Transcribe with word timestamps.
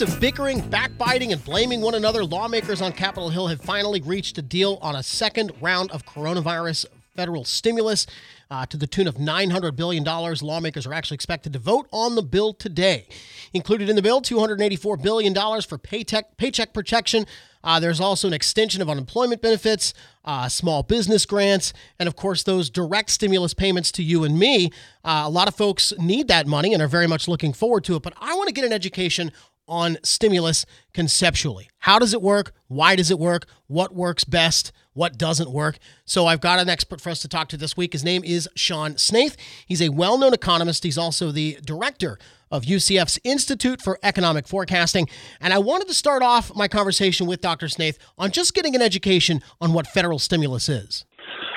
of 0.00 0.18
bickering, 0.18 0.60
backbiting, 0.70 1.32
and 1.32 1.44
blaming 1.44 1.80
one 1.80 1.94
another, 1.94 2.24
lawmakers 2.24 2.82
on 2.82 2.92
Capitol 2.92 3.28
Hill 3.28 3.46
have 3.46 3.60
finally 3.60 4.00
reached 4.00 4.36
a 4.38 4.42
deal 4.42 4.78
on 4.82 4.96
a 4.96 5.02
second 5.02 5.52
round 5.60 5.92
of 5.92 6.04
coronavirus 6.04 6.86
federal 7.14 7.44
stimulus 7.44 8.06
uh, 8.50 8.66
to 8.66 8.76
the 8.76 8.86
tune 8.86 9.06
of 9.06 9.16
$900 9.16 9.76
billion. 9.76 10.02
Lawmakers 10.02 10.86
are 10.86 10.92
actually 10.92 11.14
expected 11.14 11.52
to 11.52 11.58
vote 11.58 11.86
on 11.92 12.16
the 12.16 12.22
bill 12.22 12.52
today. 12.52 13.06
Included 13.52 13.88
in 13.88 13.94
the 13.94 14.02
bill, 14.02 14.20
$284 14.20 15.00
billion 15.00 15.62
for 15.62 15.78
paycheck, 15.78 16.36
paycheck 16.38 16.72
protection. 16.72 17.24
Uh, 17.62 17.78
there's 17.78 18.00
also 18.00 18.28
an 18.28 18.34
extension 18.34 18.82
of 18.82 18.90
unemployment 18.90 19.40
benefits, 19.40 19.94
uh, 20.24 20.48
small 20.48 20.82
business 20.82 21.24
grants, 21.24 21.72
and 21.98 22.06
of 22.06 22.16
course, 22.16 22.42
those 22.42 22.68
direct 22.68 23.10
stimulus 23.10 23.54
payments 23.54 23.92
to 23.92 24.02
you 24.02 24.24
and 24.24 24.38
me. 24.38 24.70
Uh, 25.04 25.22
a 25.24 25.30
lot 25.30 25.48
of 25.48 25.54
folks 25.54 25.92
need 25.98 26.28
that 26.28 26.46
money 26.46 26.74
and 26.74 26.82
are 26.82 26.88
very 26.88 27.06
much 27.06 27.28
looking 27.28 27.52
forward 27.52 27.84
to 27.84 27.96
it. 27.96 28.02
But 28.02 28.12
I 28.20 28.34
want 28.34 28.48
to 28.48 28.52
get 28.52 28.64
an 28.64 28.72
education 28.72 29.32
on 29.66 29.98
stimulus 30.02 30.66
conceptually. 30.92 31.68
How 31.80 31.98
does 31.98 32.14
it 32.14 32.22
work? 32.22 32.52
Why 32.68 32.96
does 32.96 33.10
it 33.10 33.18
work? 33.18 33.46
What 33.66 33.94
works 33.94 34.24
best? 34.24 34.72
What 34.92 35.18
doesn't 35.18 35.50
work? 35.50 35.78
So 36.04 36.26
I've 36.26 36.40
got 36.40 36.60
an 36.60 36.68
expert 36.68 37.00
for 37.00 37.10
us 37.10 37.20
to 37.22 37.28
talk 37.28 37.48
to 37.48 37.56
this 37.56 37.76
week. 37.76 37.92
His 37.92 38.04
name 38.04 38.22
is 38.24 38.48
Sean 38.54 38.96
Snaith. 38.96 39.36
He's 39.66 39.82
a 39.82 39.88
well 39.88 40.16
known 40.18 40.32
economist. 40.32 40.84
He's 40.84 40.98
also 40.98 41.32
the 41.32 41.58
director 41.64 42.18
of 42.50 42.62
UCF's 42.62 43.18
Institute 43.24 43.82
for 43.82 43.98
Economic 44.02 44.46
Forecasting. 44.46 45.08
And 45.40 45.52
I 45.52 45.58
wanted 45.58 45.88
to 45.88 45.94
start 45.94 46.22
off 46.22 46.54
my 46.54 46.68
conversation 46.68 47.26
with 47.26 47.40
Dr. 47.40 47.68
Snaith 47.68 47.98
on 48.16 48.30
just 48.30 48.54
getting 48.54 48.76
an 48.76 48.82
education 48.82 49.42
on 49.60 49.72
what 49.72 49.88
federal 49.88 50.20
stimulus 50.20 50.68
is. 50.68 51.04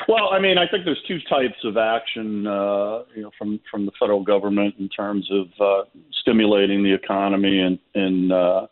Well, 0.07 0.29
I 0.31 0.39
mean, 0.39 0.57
I 0.57 0.65
think 0.67 0.85
there's 0.85 1.03
two 1.05 1.19
types 1.29 1.57
of 1.65 1.75
action, 1.75 2.47
uh, 2.47 3.03
you 3.13 3.23
know, 3.23 3.31
from 3.37 3.59
from 3.69 3.85
the 3.85 3.91
federal 3.99 4.23
government 4.23 4.75
in 4.79 4.87
terms 4.87 5.29
of 5.29 5.47
uh, 5.59 5.83
stimulating 6.27 6.83
the 6.83 6.93
economy 6.93 7.59
and 7.59 7.79
in 7.95 8.31
uh, 8.31 8.67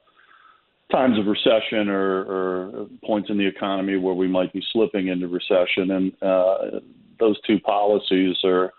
times 0.92 1.18
of 1.18 1.26
recession 1.26 1.90
or, 1.90 2.20
or, 2.26 2.88
points 3.06 3.30
in 3.30 3.38
the 3.38 3.46
economy 3.46 3.98
where 3.98 4.14
we 4.14 4.28
might 4.28 4.52
be 4.54 4.62
slipping 4.72 5.08
into 5.08 5.28
recession. 5.28 5.92
And 5.92 6.14
uh, 6.22 6.80
those 7.20 7.40
two 7.48 7.60
policies 7.60 8.36
are 8.44 8.74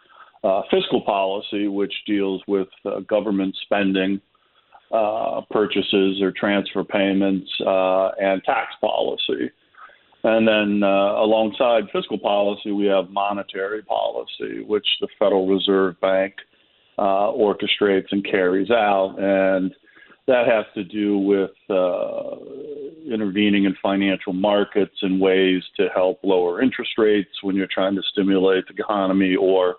uh, 0.45 0.63
fiscal 0.71 1.01
policy, 1.03 1.69
which 1.69 1.93
deals 2.07 2.43
with 2.47 2.69
uh, 2.85 3.01
government 3.01 3.57
spending. 3.63 4.21
purchases 5.51 6.23
or 6.23 6.31
transfer 6.33 6.85
payments 6.85 7.51
and 7.61 8.43
tax 8.45 8.75
policy, 8.81 9.51
and 10.27 10.47
then 10.47 10.83
uh, 10.83 11.23
alongside 11.23 11.85
fiscal 11.93 12.19
policy, 12.19 12.73
we 12.73 12.87
have 12.87 13.11
monetary 13.11 13.83
policy, 13.83 14.65
which 14.67 14.87
the 15.01 15.07
Federal 15.21 15.47
Reserve 15.47 16.01
Bank 16.01 16.35
uh, 16.99 17.31
orchestrates 17.33 18.07
and 18.11 18.25
carries 18.25 18.71
out. 18.71 19.17
And 19.19 19.75
that 20.27 20.47
has 20.47 20.65
to 20.75 20.85
do 20.85 21.19
with 21.19 21.51
uh, 21.71 22.37
intervening 23.13 23.65
in 23.65 23.77
financial 23.83 24.33
markets 24.33 24.97
and 25.03 25.21
ways 25.21 25.63
to 25.77 25.89
help 25.95 26.19
lower 26.23 26.61
interest 26.63 26.93
rates 26.99 27.31
when 27.43 27.55
you're 27.55 27.69
trying 27.73 27.95
to 27.95 28.03
stimulate 28.11 28.65
the 28.67 28.75
economy 28.75 29.37
or 29.37 29.77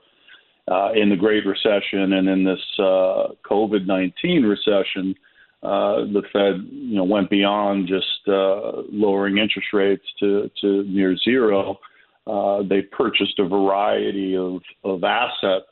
uh, 0.69 0.91
in 0.93 1.09
the 1.09 1.15
Great 1.15 1.45
Recession 1.45 2.13
and 2.13 2.27
in 2.27 2.43
this 2.43 2.59
uh, 2.79 3.29
COVID 3.49 3.85
19 3.85 4.43
recession 4.43 5.15
uh, 5.63 6.05
the 6.13 6.21
Fed, 6.31 6.67
you 6.71 6.97
know, 6.97 7.03
went 7.03 7.29
beyond 7.29 7.87
just 7.87 8.27
uh, 8.27 8.83
lowering 8.91 9.39
interest 9.39 9.69
rates 9.73 10.05
to, 10.19 10.51
to 10.61 10.83
near 10.83 11.17
zero. 11.17 11.79
Uh, 12.27 12.61
they 12.61 12.81
purchased 12.81 13.39
a 13.39 13.47
variety 13.47 14.35
of, 14.37 14.61
of 14.83 15.03
assets 15.03 15.65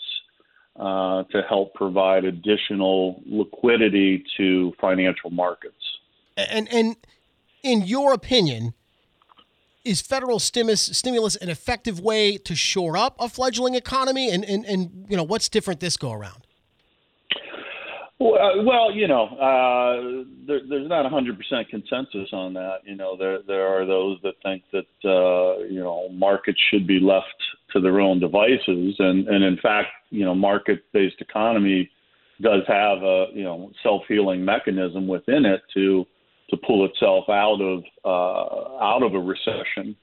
uh, 0.77 1.23
to 1.31 1.41
help 1.47 1.73
provide 1.73 2.25
additional 2.25 3.21
liquidity 3.25 4.23
to 4.37 4.73
financial 4.79 5.29
markets. 5.29 5.75
And, 6.37 6.71
and 6.71 6.95
in 7.63 7.83
your 7.83 8.13
opinion, 8.13 8.73
is 9.85 10.01
federal 10.01 10.39
stimulus 10.39 10.81
stimulus 10.81 11.35
an 11.37 11.49
effective 11.49 11.99
way 11.99 12.37
to 12.37 12.55
shore 12.55 12.97
up 12.97 13.15
a 13.19 13.29
fledgling 13.29 13.75
economy? 13.75 14.29
And, 14.31 14.43
and, 14.43 14.65
and 14.65 15.05
you 15.07 15.15
know, 15.15 15.23
what's 15.23 15.47
different 15.47 15.79
this 15.79 15.95
go 15.95 16.11
around? 16.11 16.45
Well, 18.17 18.35
uh, 18.35 18.63
well, 18.63 18.91
you 18.93 19.07
know, 19.07 19.25
uh, 19.25 20.23
there, 20.47 20.61
there's 20.67 20.87
not 20.87 21.09
100% 21.11 21.69
consensus 21.69 22.29
on 22.31 22.53
that. 22.53 22.77
You 22.85 22.95
know, 22.95 23.17
there 23.17 23.39
there 23.45 23.67
are 23.67 23.85
those 23.85 24.19
that 24.23 24.35
think 24.41 24.63
that 24.71 24.85
uh, 25.03 25.63
you 25.65 25.79
know 25.79 26.09
markets 26.09 26.59
should 26.71 26.87
be 26.87 26.99
left 26.99 27.27
to 27.75 27.81
their 27.81 27.99
own 27.99 28.19
devices, 28.19 28.95
and 28.99 29.27
and 29.27 29.43
in 29.43 29.57
fact, 29.57 29.89
you 30.09 30.25
know, 30.25 30.33
market-based 30.33 31.19
economy 31.19 31.89
does 32.41 32.61
have 32.67 33.03
a 33.03 33.27
you 33.33 33.43
know 33.43 33.71
self-healing 33.83 34.43
mechanism 34.43 35.07
within 35.07 35.45
it 35.45 35.61
to 35.73 36.05
to 36.49 36.57
pull 36.65 36.85
itself 36.85 37.25
out 37.29 37.61
of 37.61 37.83
uh, 38.05 38.83
out 38.83 39.03
of 39.03 39.13
a 39.13 39.19
recession. 39.19 39.95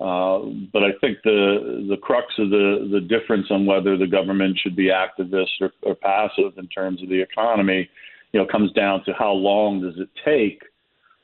Uh, 0.00 0.40
but 0.72 0.82
I 0.82 0.90
think 1.00 1.18
the 1.22 1.86
the 1.88 1.96
crux 1.96 2.26
of 2.38 2.50
the 2.50 2.88
the 2.92 3.00
difference 3.00 3.46
on 3.50 3.66
whether 3.66 3.96
the 3.96 4.06
government 4.06 4.58
should 4.60 4.74
be 4.74 4.90
activist 4.90 5.60
or, 5.60 5.70
or 5.82 5.94
passive 5.94 6.58
in 6.58 6.66
terms 6.68 7.02
of 7.02 7.08
the 7.08 7.20
economy, 7.20 7.88
you 8.32 8.40
know, 8.40 8.46
comes 8.50 8.72
down 8.72 9.04
to 9.04 9.12
how 9.12 9.30
long 9.32 9.80
does 9.80 9.94
it 9.98 10.08
take 10.24 10.62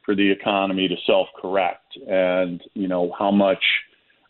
for 0.04 0.14
the 0.14 0.30
economy 0.30 0.88
to 0.88 0.94
self-correct, 1.06 1.98
and 2.08 2.62
you 2.74 2.86
know 2.86 3.12
how 3.18 3.32
much 3.32 3.62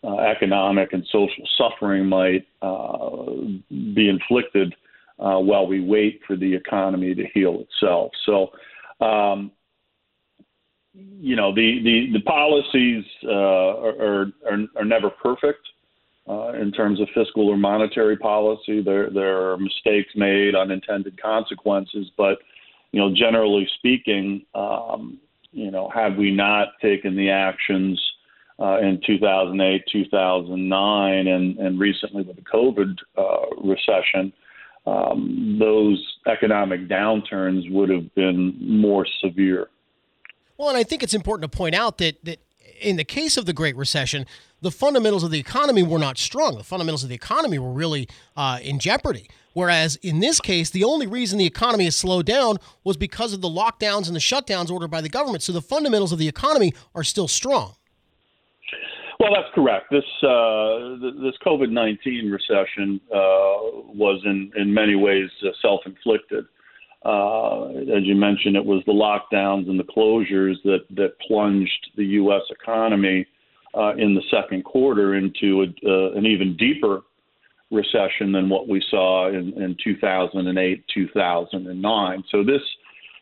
uh, 0.04 0.18
economic 0.18 0.92
and 0.92 1.04
social 1.10 1.44
suffering 1.56 2.06
might 2.06 2.46
uh, 2.62 3.26
be 3.70 4.08
inflicted 4.08 4.74
uh, 5.18 5.38
while 5.38 5.66
we 5.66 5.80
wait 5.80 6.20
for 6.26 6.36
the 6.36 6.54
economy 6.54 7.14
to 7.14 7.24
heal 7.34 7.60
itself. 7.60 8.12
So. 8.26 8.50
Um, 9.04 9.52
you 11.20 11.36
know 11.36 11.54
the 11.54 11.80
the, 11.84 12.18
the 12.18 12.24
policies 12.24 13.04
uh, 13.24 13.30
are, 13.30 14.26
are 14.44 14.66
are 14.76 14.84
never 14.84 15.10
perfect 15.10 15.60
uh, 16.28 16.52
in 16.60 16.72
terms 16.72 17.00
of 17.00 17.08
fiscal 17.14 17.48
or 17.48 17.56
monetary 17.56 18.16
policy. 18.16 18.82
There 18.82 19.10
there 19.10 19.50
are 19.50 19.56
mistakes 19.58 20.10
made, 20.14 20.54
unintended 20.54 21.20
consequences, 21.20 22.10
but 22.16 22.38
you 22.92 23.00
know 23.00 23.14
generally 23.14 23.68
speaking, 23.78 24.44
um, 24.54 25.18
you 25.52 25.70
know 25.70 25.88
had 25.94 26.16
we 26.16 26.30
not 26.30 26.68
taken 26.82 27.16
the 27.16 27.30
actions 27.30 28.00
uh, 28.60 28.78
in 28.78 29.00
2008, 29.06 29.84
2009, 29.90 31.26
and 31.26 31.58
and 31.58 31.78
recently 31.78 32.22
with 32.22 32.36
the 32.36 32.42
COVID 32.42 32.96
uh, 33.16 33.62
recession. 33.62 34.32
Um, 34.86 35.58
those 35.60 36.02
economic 36.26 36.88
downturns 36.88 37.70
would 37.70 37.90
have 37.90 38.14
been 38.14 38.56
more 38.58 39.06
severe. 39.22 39.68
Well, 40.56 40.70
and 40.70 40.78
I 40.78 40.82
think 40.82 41.02
it's 41.02 41.12
important 41.12 41.50
to 41.50 41.56
point 41.56 41.74
out 41.74 41.98
that 41.98 42.24
that 42.24 42.40
in 42.80 42.96
the 42.96 43.04
case 43.04 43.36
of 43.36 43.46
the 43.46 43.52
Great 43.52 43.76
Recession, 43.76 44.24
the 44.60 44.70
fundamentals 44.70 45.22
of 45.22 45.30
the 45.30 45.38
economy 45.38 45.82
were 45.82 45.98
not 45.98 46.18
strong. 46.18 46.56
The 46.56 46.64
fundamentals 46.64 47.02
of 47.02 47.08
the 47.08 47.14
economy 47.14 47.58
were 47.58 47.72
really 47.72 48.08
uh, 48.36 48.58
in 48.62 48.78
jeopardy. 48.78 49.28
Whereas 49.52 49.96
in 49.96 50.20
this 50.20 50.40
case, 50.40 50.70
the 50.70 50.84
only 50.84 51.06
reason 51.06 51.38
the 51.38 51.46
economy 51.46 51.84
has 51.84 51.96
slowed 51.96 52.26
down 52.26 52.58
was 52.84 52.96
because 52.96 53.32
of 53.32 53.40
the 53.40 53.48
lockdowns 53.48 54.06
and 54.06 54.14
the 54.14 54.20
shutdowns 54.20 54.70
ordered 54.70 54.90
by 54.90 55.00
the 55.00 55.08
government. 55.08 55.42
So 55.42 55.52
the 55.52 55.62
fundamentals 55.62 56.12
of 56.12 56.18
the 56.18 56.28
economy 56.28 56.72
are 56.94 57.04
still 57.04 57.28
strong. 57.28 57.74
Well, 59.20 59.34
that's 59.34 59.52
correct. 59.52 59.90
This 59.90 60.04
uh, 60.22 60.94
this 61.20 61.34
COVID 61.44 61.70
nineteen 61.70 62.30
recession 62.30 63.00
uh, 63.12 63.90
was 63.92 64.22
in 64.24 64.52
in 64.56 64.72
many 64.72 64.94
ways 64.94 65.28
uh, 65.42 65.48
self 65.60 65.80
inflicted. 65.86 66.44
Uh, 67.04 67.68
as 67.68 68.04
you 68.04 68.14
mentioned, 68.14 68.56
it 68.56 68.64
was 68.64 68.82
the 68.86 68.92
lockdowns 68.92 69.68
and 69.68 69.78
the 69.78 69.84
closures 69.84 70.56
that, 70.64 70.80
that 70.90 71.18
plunged 71.26 71.90
the 71.96 72.04
U.S. 72.04 72.42
economy 72.50 73.24
uh, 73.74 73.94
in 73.96 74.14
the 74.14 74.22
second 74.30 74.64
quarter 74.64 75.14
into 75.14 75.62
a, 75.62 75.88
uh, 75.88 76.12
an 76.18 76.26
even 76.26 76.56
deeper 76.56 77.02
recession 77.70 78.32
than 78.32 78.48
what 78.48 78.68
we 78.68 78.82
saw 78.90 79.28
in, 79.28 79.52
in 79.62 79.76
2008, 79.82 80.84
2009. 80.92 82.24
So 82.30 82.42
this, 82.42 82.62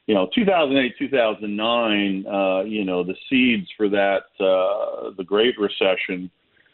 you 0.06 0.14
know, 0.14 0.28
2008, 0.34 0.94
2009, 0.98 2.26
uh, 2.26 2.62
you 2.62 2.84
know, 2.84 3.02
the 3.02 3.16
seeds 3.28 3.68
for 3.76 3.88
that, 3.88 4.24
uh, 4.38 5.10
the 5.16 5.24
Great 5.24 5.54
Recession, 5.58 6.30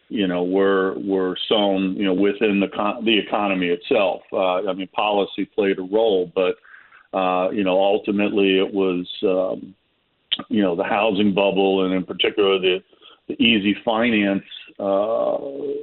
you 0.08 0.26
know, 0.26 0.42
were 0.42 0.98
were 0.98 1.36
sown, 1.48 1.96
you 1.96 2.04
know, 2.04 2.12
within 2.12 2.60
the 2.60 2.68
con- 2.68 3.04
the 3.04 3.18
economy 3.18 3.68
itself. 3.68 4.20
Uh, 4.32 4.68
I 4.68 4.74
mean, 4.74 4.88
policy 4.88 5.46
played 5.46 5.78
a 5.78 5.82
role, 5.82 6.30
but 6.34 6.56
uh, 7.16 7.50
you 7.50 7.64
know, 7.64 7.80
ultimately 7.80 8.58
it 8.58 8.72
was, 8.72 9.06
um, 9.22 9.74
you 10.48 10.62
know, 10.62 10.76
the 10.76 10.84
housing 10.84 11.34
bubble 11.34 11.84
and 11.84 11.94
in 11.94 12.04
particular 12.04 12.58
the, 12.58 12.82
the 13.28 13.34
easy 13.42 13.76
finance 13.84 14.44
uh, 14.78 15.36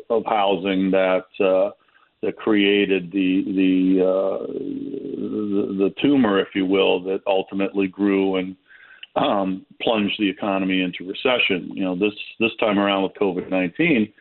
of 0.10 0.24
housing 0.26 0.92
that 0.92 1.26
uh, 1.40 1.72
that 2.22 2.36
created 2.38 3.12
the 3.12 3.44
the, 3.46 4.06
uh, 4.06 4.48
the 4.48 5.76
the 5.78 5.94
tumor, 6.02 6.40
if 6.40 6.50
you 6.54 6.66
will, 6.66 7.02
that 7.04 7.22
ultimately 7.28 7.88
grew 7.88 8.36
and 8.36 8.56
um, 9.16 9.66
plunged 9.82 10.16
the 10.20 10.30
economy 10.30 10.82
into 10.82 11.08
recession. 11.08 11.72
You 11.74 11.84
know, 11.84 11.96
this 11.96 12.14
this 12.40 12.52
time 12.60 12.78
around 12.78 13.04
with 13.04 13.14
COVID 13.14 13.50
nineteen, 13.50 14.12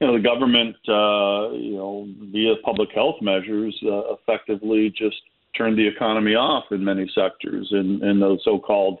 you 0.00 0.06
know, 0.06 0.12
the 0.12 0.22
government, 0.22 0.76
uh, 0.88 1.52
you 1.56 1.76
know, 1.76 2.08
via 2.32 2.54
public 2.64 2.90
health 2.94 3.16
measures, 3.22 3.74
uh, 3.84 4.14
effectively 4.14 4.90
just 4.90 5.16
turned 5.56 5.78
the 5.78 5.86
economy 5.86 6.34
off 6.34 6.64
in 6.70 6.84
many 6.84 7.10
sectors. 7.14 7.66
In, 7.70 8.04
in 8.04 8.20
those 8.20 8.38
so-called 8.44 8.98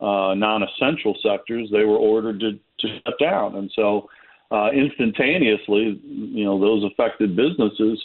uh, 0.00 0.32
non-essential 0.34 1.14
sectors, 1.22 1.68
they 1.70 1.84
were 1.84 1.98
ordered 1.98 2.40
to, 2.40 2.52
to 2.52 3.00
shut 3.04 3.18
down, 3.20 3.56
and 3.56 3.70
so 3.76 4.08
uh, 4.50 4.70
instantaneously, 4.72 6.00
you 6.04 6.44
know, 6.44 6.58
those 6.60 6.84
affected 6.84 7.36
businesses 7.36 8.02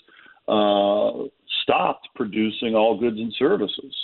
uh, 0.47 1.11
stopped 1.63 2.07
producing 2.15 2.75
all 2.75 2.99
goods 2.99 3.17
and 3.17 3.33
services. 3.37 3.95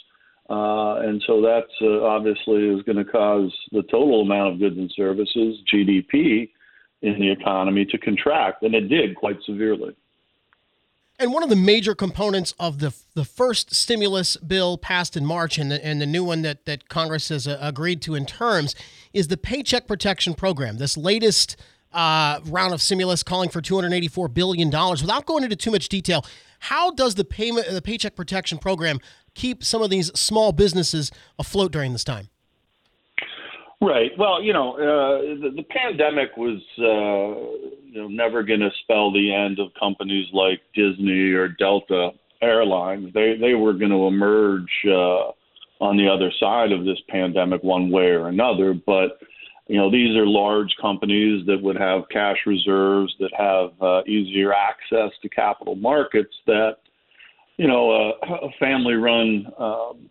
Uh, 0.50 0.96
and 1.02 1.24
so 1.28 1.42
that 1.42 1.68
uh, 1.82 2.04
obviously 2.04 2.68
is 2.68 2.82
going 2.84 2.98
to 2.98 3.06
cause 3.06 3.54
the 3.72 3.84
total 3.84 4.22
amount 4.22 4.54
of 4.54 4.60
goods 4.60 4.78
and 4.78 4.92
services, 4.96 5.58
GDP, 5.72 6.50
in 7.02 7.20
the 7.20 7.32
economy 7.32 7.86
to 7.86 7.98
contract, 7.98 8.64
and 8.64 8.76
it 8.76 8.88
did 8.88 9.16
quite 9.16 9.38
severely. 9.46 9.96
And 11.20 11.32
one 11.32 11.44
of 11.44 11.50
the 11.50 11.56
major 11.56 11.94
components 11.94 12.54
of 12.60 12.80
the 12.80 12.96
the 13.14 13.26
first 13.26 13.76
stimulus 13.76 14.38
bill 14.38 14.78
passed 14.78 15.16
in 15.16 15.26
March 15.26 15.58
and 15.58 15.72
the, 15.72 15.84
and 15.86 16.02
the 16.02 16.06
new 16.06 16.24
one 16.24 16.42
that, 16.42 16.66
that 16.66 16.90
Congress 16.90 17.30
has 17.30 17.48
uh, 17.48 17.58
agreed 17.62 18.02
to 18.04 18.16
in 18.16 18.26
terms 18.26 18.76
is 19.14 19.28
the 19.28 19.38
Paycheck 19.38 19.88
Protection 19.88 20.34
Program. 20.34 20.78
This 20.78 20.98
latest 20.98 21.58
uh, 21.94 22.40
round 22.46 22.74
of 22.74 22.82
stimulus 22.82 23.24
calling 23.24 23.50
for 23.50 23.62
$284 23.62 24.34
billion. 24.34 24.70
Without 24.70 25.26
going 25.26 25.44
into 25.44 25.56
too 25.56 25.72
much 25.72 25.90
detail, 25.90 26.26
how 26.60 26.92
does 26.92 27.16
the 27.16 27.26
payment 27.26 27.68
the 27.70 27.82
Paycheck 27.82 28.16
Protection 28.16 28.58
Program 28.58 29.00
keep 29.34 29.64
some 29.64 29.82
of 29.82 29.90
these 29.90 30.08
small 30.20 30.52
businesses 30.52 31.12
afloat 31.40 31.72
during 31.72 31.94
this 31.94 32.04
time? 32.04 32.30
Right. 33.82 34.12
Well, 34.16 34.44
you 34.44 34.54
know, 34.54 34.74
uh, 34.74 35.42
the, 35.42 35.54
the 35.56 35.64
pandemic 35.64 36.38
was, 36.38 36.62
uh, 36.78 37.66
you 37.90 38.02
know, 38.02 38.08
never 38.08 38.44
going 38.44 38.60
to 38.60 38.70
spell 38.84 39.12
the 39.12 39.34
end 39.34 39.58
of 39.58 39.74
companies 39.80 40.28
like 40.34 40.62
Disney 40.76 41.32
or 41.32 41.48
Delta 41.48 42.12
Airlines. 42.44 43.12
They 43.14 43.38
they 43.42 43.56
were 43.56 43.74
going 43.74 43.90
to 43.90 44.06
emerge 44.06 44.70
uh, 44.86 45.32
on 45.84 45.98
the 45.98 46.08
other 46.08 46.32
side 46.40 46.72
of 46.72 46.86
this 46.86 47.00
pandemic 47.10 47.64
one 47.64 47.90
way 47.90 48.10
or 48.10 48.28
another. 48.28 48.76
But 48.76 49.18
you 49.68 49.78
know, 49.78 49.90
these 49.92 50.16
are 50.18 50.26
large 50.26 50.76
companies 50.82 51.46
that 51.46 51.62
would 51.62 51.78
have 51.78 52.04
cash 52.10 52.38
reserves 52.46 53.14
that 53.20 53.32
have 53.38 53.70
uh, 53.82 54.02
easier 54.06 54.54
access 54.54 55.12
to 55.22 55.30
capital 55.30 55.76
markets 55.76 56.34
that, 56.48 56.78
you 57.58 57.68
know, 57.68 57.92
a, 57.92 58.10
a 58.46 58.50
family-run. 58.60 59.48
Um, 59.58 60.10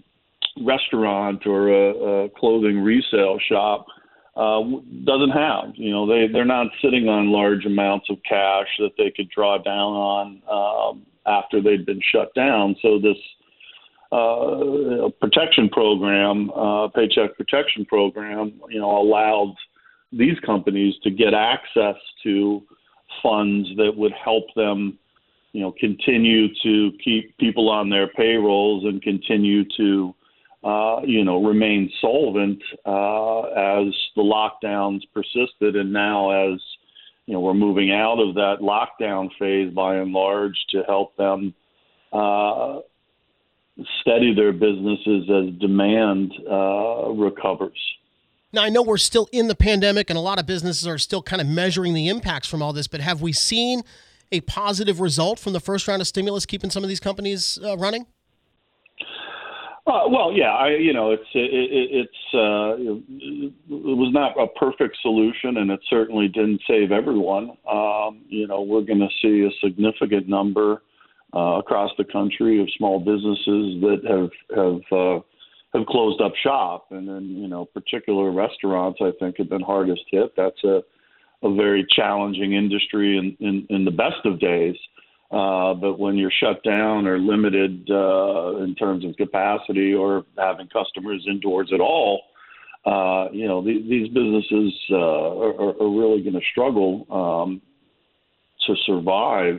restaurant 0.62 1.47
or 1.47 1.69
a, 1.69 2.25
a 2.25 2.29
clothing 2.31 2.82
resale 2.82 3.38
shop 3.49 3.87
uh, 4.37 4.61
doesn't 5.05 5.31
have. 5.31 5.73
You 5.75 5.91
know, 5.91 6.06
they 6.06 6.26
they're 6.32 6.44
not 6.44 6.69
sitting 6.82 7.08
on 7.08 7.31
large 7.31 7.64
amounts 7.67 8.11
of 8.11 8.19
cash 8.29 8.67
that 8.79 8.93
they 8.99 9.12
could 9.14 9.31
draw 9.31 9.58
down 9.58 9.93
on 9.93 10.43
um, 10.50 11.06
after 11.26 11.62
they'd 11.62 11.87
been 11.87 12.00
shut 12.12 12.35
down. 12.35 12.76
So 12.82 12.99
this 12.99 13.17
uh, 14.12 15.09
protection 15.21 15.69
program, 15.69 16.51
uh, 16.51 16.89
paycheck 16.89 17.37
protection 17.37 17.85
program, 17.85 18.61
you 18.69 18.81
know, 18.81 19.01
allowed 19.01 19.55
these 20.12 20.39
companies 20.45 20.95
to 21.03 21.11
get 21.11 21.35
access 21.35 21.97
to 22.23 22.62
funds 23.23 23.69
that 23.77 23.93
would 23.97 24.12
help 24.12 24.45
them, 24.57 24.99
you 25.53 25.61
know, 25.61 25.73
continue 25.79 26.49
to 26.62 26.91
keep 27.03 27.37
people 27.39 27.69
on 27.69 27.89
their 27.89 28.09
payrolls 28.09 28.85
and 28.85 29.03
continue 29.03 29.65
to 29.77 30.15
uh, 30.63 31.01
you 31.05 31.25
know, 31.25 31.43
remain 31.43 31.91
solvent 32.01 32.63
uh, 32.85 33.41
as 33.41 33.95
the 34.15 34.23
lockdowns 34.23 35.01
persisted, 35.15 35.75
and 35.75 35.91
now 35.91 36.31
as 36.53 36.61
you 37.25 37.33
know 37.33 37.41
we're 37.41 37.55
moving 37.55 37.93
out 37.93 38.19
of 38.19 38.35
that 38.35 38.56
lockdown 38.61 39.31
phase 39.39 39.73
by 39.73 39.97
and 39.97 40.13
large 40.13 40.59
to 40.69 40.83
help 40.83 41.17
them 41.17 41.55
uh, 42.13 42.81
steady 44.00 44.34
their 44.34 44.52
businesses 44.52 45.28
as 45.31 45.58
demand 45.61 46.32
uh, 46.50 47.11
recovers. 47.11 47.78
Now, 48.52 48.62
I 48.62 48.69
know 48.69 48.82
we're 48.82 48.99
still 48.99 49.28
in 49.32 49.46
the 49.46 49.55
pandemic 49.55 50.11
and 50.11 50.17
a 50.19 50.22
lot 50.22 50.38
of 50.38 50.46
businesses 50.46 50.87
are 50.87 50.99
still 50.99 51.22
kind 51.22 51.40
of 51.40 51.46
measuring 51.46 51.94
the 51.94 52.08
impacts 52.08 52.49
from 52.49 52.62
all 52.62 52.72
this, 52.72 52.88
but 52.88 53.00
have 53.00 53.22
we 53.22 53.32
seen 53.32 53.82
a 54.32 54.40
positive 54.43 55.00
result 55.00 55.38
from 55.38 55.52
the 55.52 55.61
first 55.61 55.87
round 55.87 56.00
of 56.00 56.08
stimulus 56.08 56.46
keeping 56.46 56.70
some 56.70 56.82
of 56.82 56.88
these 56.88 57.00
companies 57.00 57.58
uh, 57.64 57.76
running? 57.76 58.06
Uh, 59.87 60.06
well, 60.08 60.31
yeah, 60.32 60.52
I 60.52 60.76
you 60.76 60.93
know 60.93 61.11
it's 61.11 61.25
it, 61.34 61.50
it's 61.90 62.34
uh, 62.34 62.76
it 62.78 63.52
was 63.69 64.12
not 64.12 64.38
a 64.38 64.46
perfect 64.46 64.96
solution, 65.02 65.56
and 65.56 65.70
it 65.70 65.81
certainly 65.88 66.28
didn't 66.28 66.61
save 66.69 66.93
everyone. 66.93 67.56
Um, 67.69 68.20
you 68.28 68.46
know, 68.46 68.61
we're 68.61 68.82
going 68.82 69.00
to 69.00 69.08
see 69.22 69.43
a 69.43 69.67
significant 69.67 70.28
number 70.28 70.82
uh, 71.35 71.59
across 71.59 71.91
the 71.99 72.05
country 72.05 72.61
of 72.61 72.69
small 72.77 72.99
businesses 72.99 73.81
that 73.81 74.00
have 74.09 74.56
have 74.56 74.81
uh, 74.93 75.21
have 75.75 75.87
closed 75.87 76.21
up 76.21 76.32
shop, 76.43 76.87
and 76.91 77.09
then 77.09 77.29
you 77.29 77.49
know, 77.49 77.65
particular 77.65 78.31
restaurants 78.31 78.99
I 79.00 79.12
think 79.19 79.38
have 79.38 79.49
been 79.49 79.62
hardest 79.62 80.03
hit. 80.11 80.32
That's 80.37 80.62
a 80.65 80.82
a 81.43 81.55
very 81.55 81.87
challenging 81.94 82.55
industry 82.55 83.17
in 83.17 83.37
in, 83.41 83.67
in 83.71 83.85
the 83.85 83.91
best 83.91 84.25
of 84.25 84.41
days. 84.41 84.77
Uh, 85.31 85.75
but 85.75 85.97
when 85.97 86.17
you're 86.17 86.32
shut 86.41 86.61
down 86.65 87.06
or 87.06 87.17
limited 87.17 87.88
uh, 87.88 88.56
in 88.65 88.75
terms 88.75 89.05
of 89.05 89.17
capacity 89.17 89.94
or 89.94 90.25
having 90.37 90.67
customers 90.67 91.25
indoors 91.31 91.71
at 91.73 91.81
all, 91.81 92.23
uh, 92.85 93.31
you 93.31 93.47
know 93.47 93.62
the, 93.62 93.81
these 93.88 94.09
businesses 94.09 94.75
uh, 94.91 94.97
are, 94.97 95.81
are, 95.81 95.88
really 95.88 96.21
going 96.23 96.35
to 96.35 96.41
struggle 96.50 97.06
um, 97.11 97.61
to 98.67 98.75
survive 98.87 99.59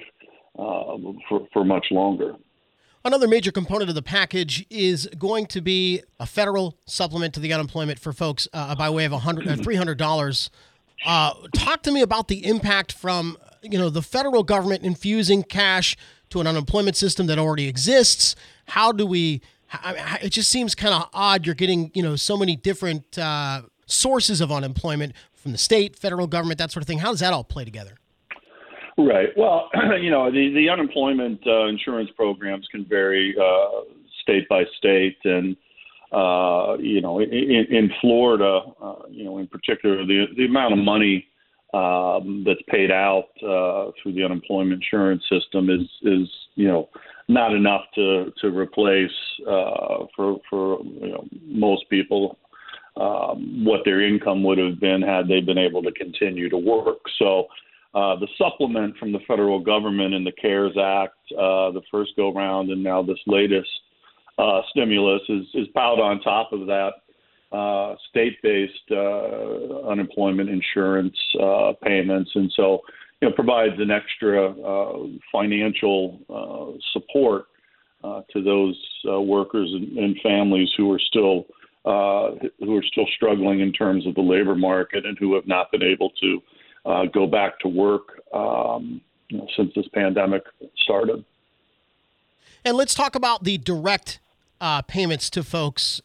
uh, 0.57 0.97
for, 1.27 1.47
for 1.53 1.65
much 1.65 1.87
longer. 1.91 2.35
Another 3.03 3.27
major 3.27 3.51
component 3.51 3.89
of 3.89 3.95
the 3.95 4.03
package 4.03 4.65
is 4.69 5.09
going 5.17 5.47
to 5.47 5.61
be 5.61 6.03
a 6.19 6.25
federal 6.25 6.77
supplement 6.85 7.33
to 7.33 7.39
the 7.39 7.51
unemployment 7.51 7.97
for 7.97 8.13
folks 8.13 8.47
uh, 8.53 8.75
by 8.75 8.89
way 8.91 9.05
of 9.05 9.11
$100, 9.11 9.43
$300. 9.43 10.49
talk 11.53 11.81
to 11.81 11.91
me 11.91 12.01
about 12.01 12.27
the 12.27 12.45
impact 12.45 12.91
from 12.91 13.37
you 13.63 13.77
know 13.77 13.89
the 13.89 14.01
federal 14.01 14.43
government 14.43 14.83
infusing 14.83 15.43
cash 15.43 15.95
to 16.29 16.41
an 16.41 16.47
unemployment 16.47 16.95
system 16.95 17.27
that 17.27 17.37
already 17.37 17.67
exists. 17.67 18.35
How 18.67 18.91
do 18.91 19.05
we? 19.05 19.41
It 20.21 20.29
just 20.29 20.49
seems 20.49 20.75
kind 20.75 20.93
of 20.93 21.09
odd. 21.13 21.45
You're 21.45 21.55
getting 21.55 21.91
you 21.93 22.03
know 22.03 22.15
so 22.15 22.35
many 22.37 22.55
different 22.55 23.17
uh, 23.17 23.63
sources 23.85 24.41
of 24.41 24.51
unemployment 24.51 25.13
from 25.33 25.51
the 25.51 25.57
state, 25.57 25.95
federal 25.95 26.27
government, 26.27 26.57
that 26.59 26.71
sort 26.71 26.83
of 26.83 26.87
thing. 26.87 26.99
How 26.99 27.11
does 27.11 27.19
that 27.21 27.33
all 27.33 27.43
play 27.43 27.65
together? 27.65 27.97
Right. 28.97 29.29
Well, 29.37 29.69
you 30.01 30.11
know, 30.11 30.31
the, 30.31 30.51
the 30.53 30.69
unemployment 30.69 31.41
uh, 31.47 31.67
insurance 31.67 32.09
programs 32.15 32.67
can 32.71 32.85
vary 32.85 33.35
uh, 33.39 33.81
state 34.21 34.47
by 34.49 34.63
state, 34.77 35.17
and 35.23 35.55
uh, 36.11 36.77
you 36.79 37.01
know, 37.01 37.19
in, 37.19 37.65
in 37.69 37.89
Florida, 38.01 38.61
uh, 38.81 38.95
you 39.09 39.23
know, 39.23 39.37
in 39.37 39.47
particular, 39.47 40.05
the 40.05 40.25
the 40.35 40.45
amount 40.45 40.73
of 40.73 40.79
money 40.79 41.25
um, 41.73 42.43
that's 42.45 42.61
paid 42.67 42.91
out 42.91 43.29
uh, 43.43 43.91
through 44.01 44.13
the 44.13 44.23
unemployment 44.23 44.83
insurance 44.83 45.23
system 45.31 45.69
is 45.69 45.87
is 46.03 46.27
you 46.55 46.67
know 46.67 46.89
not 47.29 47.53
enough 47.53 47.83
to 47.95 48.31
to 48.41 48.47
replace 48.47 49.09
uh, 49.47 50.05
for 50.15 50.41
for 50.49 50.81
you 50.83 51.11
know, 51.11 51.25
most 51.45 51.89
people 51.89 52.37
um, 52.97 53.63
what 53.63 53.81
their 53.85 54.01
income 54.05 54.43
would 54.43 54.57
have 54.57 54.81
been 54.81 55.01
had 55.01 55.29
they 55.29 55.39
been 55.39 55.57
able 55.57 55.81
to 55.81 55.91
continue 55.93 56.49
to 56.49 56.57
work. 56.57 56.99
So. 57.17 57.47
Uh, 57.93 58.15
the 58.15 58.27
supplement 58.37 58.95
from 58.97 59.11
the 59.11 59.19
federal 59.27 59.59
government 59.59 60.13
in 60.13 60.23
the 60.23 60.31
CARES 60.31 60.77
Act, 60.77 61.15
uh, 61.33 61.71
the 61.71 61.81
first 61.91 62.11
go 62.15 62.33
round, 62.33 62.69
and 62.69 62.81
now 62.81 63.01
this 63.01 63.19
latest 63.27 63.69
uh, 64.37 64.61
stimulus 64.69 65.21
is, 65.27 65.45
is 65.53 65.67
piled 65.73 65.99
on 65.99 66.21
top 66.21 66.53
of 66.53 66.67
that 66.67 66.91
uh, 67.51 67.95
state-based 68.09 68.91
uh, 68.91 69.89
unemployment 69.89 70.49
insurance 70.49 71.15
uh, 71.41 71.73
payments, 71.83 72.31
and 72.35 72.51
so 72.55 72.79
you 73.21 73.27
know 73.27 73.35
provides 73.35 73.73
an 73.77 73.91
extra 73.91 74.51
uh, 74.51 74.93
financial 75.31 76.19
uh, 76.29 76.77
support 76.93 77.47
uh, 78.05 78.21
to 78.31 78.41
those 78.41 78.79
workers 79.27 79.69
and, 79.73 79.97
and, 79.97 80.15
families 80.23 80.69
who 80.77 80.91
are 80.91 80.99
still 80.99 81.45
who 81.83 82.77
are 82.77 82.83
still 82.89 83.05
struggling 83.17 83.59
in 83.59 83.73
terms 83.73 84.07
of 84.07 84.15
the 84.15 84.21
labor 84.21 84.55
market 84.55 85.05
and 85.05 85.17
who 85.19 85.35
have 85.35 85.45
not 85.45 85.69
been 85.71 85.83
able 85.83 86.09
to 86.21 86.41
go 86.85 87.27
back 87.27 87.59
to 87.59 87.67
work 87.67 88.21
um, 88.33 89.01
you 89.29 89.37
know, 89.37 89.47
since 89.55 89.71
this 89.75 89.87
pandemic 89.93 90.43
started. 90.77 91.23
And 92.63 92.77
let's 92.77 92.93
talk 92.93 93.15
about 93.15 93.43
the 93.43 93.57
direct 93.57 94.19
payments 94.87 95.29
to 95.31 95.43
folks 95.43 96.01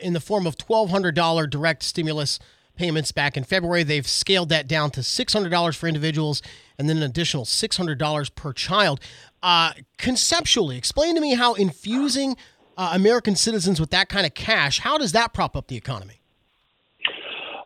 in 0.00 0.12
the 0.12 0.20
form 0.20 0.46
of 0.46 0.56
$1,200 0.56 1.50
direct 1.50 1.82
stimulus 1.82 2.38
payments 2.76 3.12
back 3.12 3.36
in 3.36 3.44
February. 3.44 3.82
They've 3.82 4.06
scaled 4.06 4.48
that 4.48 4.66
down 4.66 4.90
to 4.92 5.00
$600 5.00 5.76
for 5.76 5.86
individuals 5.86 6.42
and 6.78 6.88
then 6.88 6.98
an 6.98 7.02
additional 7.02 7.44
$600 7.44 8.34
per 8.34 8.52
child. 8.52 9.00
Uh, 9.42 9.72
conceptually, 9.98 10.78
explain 10.78 11.14
to 11.14 11.20
me 11.20 11.34
how 11.34 11.54
infusing 11.54 12.36
uh, 12.76 12.92
American 12.94 13.36
citizens 13.36 13.78
with 13.80 13.90
that 13.90 14.08
kind 14.08 14.24
of 14.24 14.34
cash, 14.34 14.80
how 14.80 14.96
does 14.96 15.12
that 15.12 15.34
prop 15.34 15.56
up 15.56 15.68
the 15.68 15.76
economy? 15.76 16.21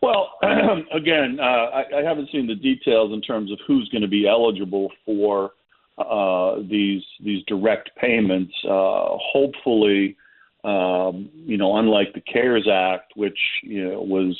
Well, 0.03 0.39
again, 0.93 1.39
uh, 1.41 1.43
I, 1.43 1.85
I, 1.99 2.03
haven't 2.03 2.29
seen 2.31 2.47
the 2.47 2.55
details 2.55 3.13
in 3.13 3.21
terms 3.21 3.51
of 3.51 3.59
who's 3.67 3.89
going 3.89 4.03
to 4.03 4.09
be 4.09 4.29
eligible 4.29 4.91
for 5.05 5.53
uh, 5.99 6.57
these 6.69 7.03
these 7.25 7.43
direct 7.47 7.91
payments. 7.97 8.53
Uh, 8.65 9.17
hopefully, 9.33 10.17
um, 10.65 11.31
you 11.35 11.57
know, 11.57 11.77
unlike 11.79 12.13
the 12.15 12.21
CARES 12.21 12.69
Act, 12.71 13.13
which 13.17 13.39
you 13.63 13.89
know 13.89 14.03
was 14.03 14.39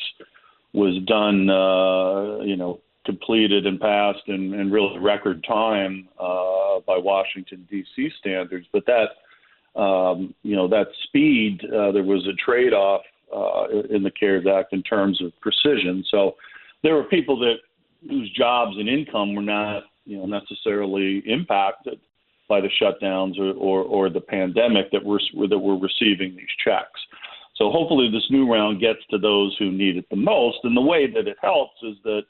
was 0.73 1.03
done, 1.07 1.49
uh, 1.49 2.45
you 2.45 2.57
know, 2.57 2.81
completed 3.07 3.67
and 3.67 3.81
passed 3.81 4.27
in, 4.27 4.53
in 4.53 4.71
really 4.71 4.99
record 4.99 5.43
time 5.49 6.09
uh, 6.21 6.81
by 6.87 6.99
Washington 6.99 7.67
D.C. 7.71 8.11
standards, 8.21 8.67
but 8.73 8.85
that 8.87 9.81
um, 9.81 10.35
you 10.43 10.57
know 10.57 10.69
that 10.69 10.89
speed 11.05 11.63
uh, 11.65 11.93
there 11.93 12.03
was 12.03 12.27
a 12.27 12.35
trade-off 12.45 13.03
uh, 13.35 13.67
in 13.91 14.03
the 14.03 14.11
CARES 14.11 14.47
Act 14.47 14.73
in 14.73 14.83
terms 14.83 15.21
of 15.23 15.33
precision. 15.41 16.05
So 16.11 16.37
there 16.83 16.95
were 16.95 17.05
people 17.05 17.39
that 17.41 17.57
whose 18.09 18.31
jobs 18.33 18.77
and 18.79 18.89
income 18.89 19.35
were 19.35 19.43
not 19.43 19.85
you 20.05 20.19
know 20.19 20.27
necessarily 20.27 21.23
impacted 21.27 22.01
by 22.49 22.61
the 22.61 22.69
shutdowns 22.81 23.39
or, 23.39 23.53
or, 23.55 23.83
or 23.83 24.11
the 24.11 24.21
pandemic 24.21 24.91
that 24.93 25.05
were 25.05 25.21
that 25.49 25.59
were 25.59 25.77
receiving 25.77 26.37
these 26.37 26.47
checks. 26.65 27.01
So 27.57 27.71
hopefully 27.71 28.11
this 28.11 28.27
new 28.31 28.51
round 28.51 28.81
gets 28.81 29.01
to 29.11 29.19
those 29.19 29.57
who 29.59 29.73
need 29.73 29.97
it 29.97 30.09
the 30.11 30.17
most. 30.17 30.59
And 30.63 30.77
the 30.77 30.83
way 30.83 31.11
that 31.11 31.27
it 31.27 31.39
helps 31.41 31.77
is 31.83 31.97
that 32.05 32.23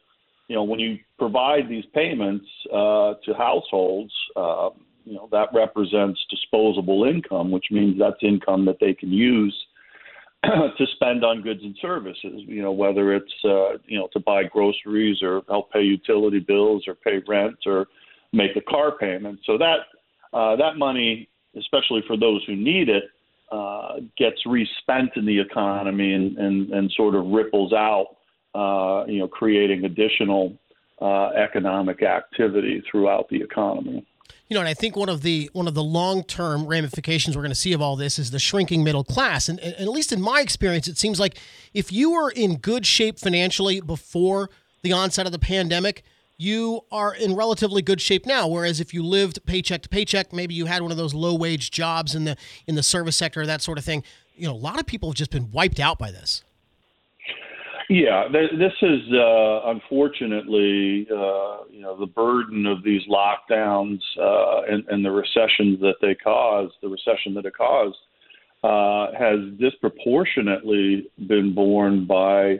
you 0.48 0.56
know 0.56 0.62
when 0.62 0.80
you 0.80 0.98
provide 1.18 1.68
these 1.68 1.84
payments 1.94 2.46
uh, 2.72 3.14
to 3.24 3.34
households, 3.36 4.12
uh, 4.36 4.70
you 5.04 5.14
know 5.14 5.28
that 5.32 5.48
represents 5.52 6.20
disposable 6.30 7.04
income, 7.04 7.50
which 7.50 7.66
means 7.70 7.98
that's 7.98 8.22
income 8.22 8.64
that 8.66 8.78
they 8.80 8.94
can 8.94 9.12
use 9.12 9.54
to 10.78 10.86
spend 10.94 11.24
on 11.24 11.42
goods 11.42 11.60
and 11.62 11.76
services. 11.80 12.42
You 12.46 12.62
know, 12.62 12.72
whether 12.72 13.14
it's 13.14 13.32
uh, 13.44 13.78
you 13.86 13.98
know 13.98 14.08
to 14.12 14.20
buy 14.20 14.44
groceries 14.44 15.22
or 15.22 15.42
help 15.48 15.72
pay 15.72 15.82
utility 15.82 16.40
bills 16.40 16.84
or 16.86 16.94
pay 16.94 17.22
rent 17.26 17.56
or 17.66 17.86
make 18.32 18.56
a 18.56 18.60
car 18.60 18.96
payment. 18.96 19.40
So 19.44 19.58
that 19.58 19.78
uh, 20.32 20.56
that 20.56 20.76
money, 20.76 21.28
especially 21.56 22.02
for 22.06 22.16
those 22.16 22.42
who 22.46 22.56
need 22.56 22.88
it, 22.88 23.04
uh, 23.50 23.96
gets 24.18 24.44
respent 24.46 25.10
in 25.16 25.24
the 25.24 25.38
economy 25.38 26.12
and, 26.12 26.36
and, 26.36 26.70
and 26.70 26.92
sort 26.96 27.14
of 27.14 27.26
ripples 27.26 27.72
out. 27.72 28.16
Uh, 28.54 29.04
you 29.06 29.18
know, 29.18 29.28
creating 29.28 29.84
additional 29.84 30.56
uh, 31.02 31.28
economic 31.28 32.02
activity 32.02 32.82
throughout 32.90 33.28
the 33.28 33.36
economy. 33.36 34.06
You 34.49 34.54
know, 34.54 34.61
and 34.61 34.68
I 34.68 34.75
think 34.75 34.97
one 34.97 35.09
of 35.09 35.23
the 35.23 35.50
one 35.52 35.66
of 35.66 35.75
the 35.75 35.83
long 35.83 36.23
term 36.23 36.66
ramifications 36.66 37.37
we're 37.37 37.42
going 37.42 37.50
to 37.50 37.54
see 37.54 37.73
of 37.73 37.83
all 37.83 37.97
this 37.97 38.18
is 38.18 38.30
the 38.30 38.38
shrinking 38.38 38.85
middle 38.85 39.04
class. 39.04 39.49
And, 39.49 39.59
and, 39.61 39.75
at 39.75 39.88
least 39.88 40.12
in 40.12 40.21
my 40.21 40.40
experience, 40.40 40.88
it 40.88 40.99
seems 40.99 41.18
like 41.18 41.38
if 41.75 41.90
you 41.92 42.12
were 42.12 42.30
in 42.30 42.56
good 42.56 42.87
shape 42.87 43.18
financially 43.18 43.80
before 43.80 44.50
the 44.83 44.92
onset 44.92 45.26
of 45.26 45.33
the 45.33 45.38
pandemic, 45.38 46.04
you 46.38 46.83
are 46.92 47.14
in 47.14 47.35
relatively 47.35 47.83
good 47.83 48.00
shape 48.00 48.26
now. 48.26 48.47
Whereas 48.47 48.80
if 48.80 48.92
you 48.92 49.02
lived 49.02 49.45
paycheck 49.47 49.83
to 49.83 49.88
paycheck, 49.88 50.33
maybe 50.33 50.54
you 50.54 50.66
had 50.66 50.83
one 50.83 50.90
of 50.90 50.97
those 50.97 51.14
low 51.14 51.35
wage 51.35 51.71
jobs 51.71 52.14
in 52.14 52.25
the 52.25 52.37
in 52.66 52.75
the 52.75 52.83
service 52.83 53.16
sector, 53.16 53.45
that 53.47 53.62
sort 53.62 53.78
of 53.78 53.85
thing. 53.85 54.04
You 54.37 54.47
know, 54.47 54.54
a 54.54 54.56
lot 54.56 54.78
of 54.78 54.87
people 54.87 55.09
have 55.09 55.16
just 55.16 55.30
been 55.30 55.50
wiped 55.50 55.80
out 55.80 55.99
by 55.99 56.11
this. 56.11 56.45
Yeah, 57.88 58.25
this 58.33 58.73
is 58.83 59.00
uh, 59.12 59.71
unfortunately, 59.71 61.07
uh, 61.09 61.64
you 61.71 61.81
know, 61.81 61.97
the 61.99 62.07
burden 62.07 62.66
of 62.66 62.83
these 62.83 63.02
lockdowns 63.09 64.00
uh, 64.21 64.62
and, 64.69 64.85
and, 64.88 65.05
the 65.05 65.11
recessions 65.11 65.78
that 65.81 65.95
they 66.02 66.16
caused, 66.16 66.75
the 66.83 66.88
recession 66.88 67.35
that 67.35 67.47
it 67.47 67.57
caused, 67.57 67.97
uh, 68.64 69.16
has 69.16 69.38
disproportionately 69.61 71.09
been 71.28 71.55
borne 71.55 72.07
by, 72.07 72.55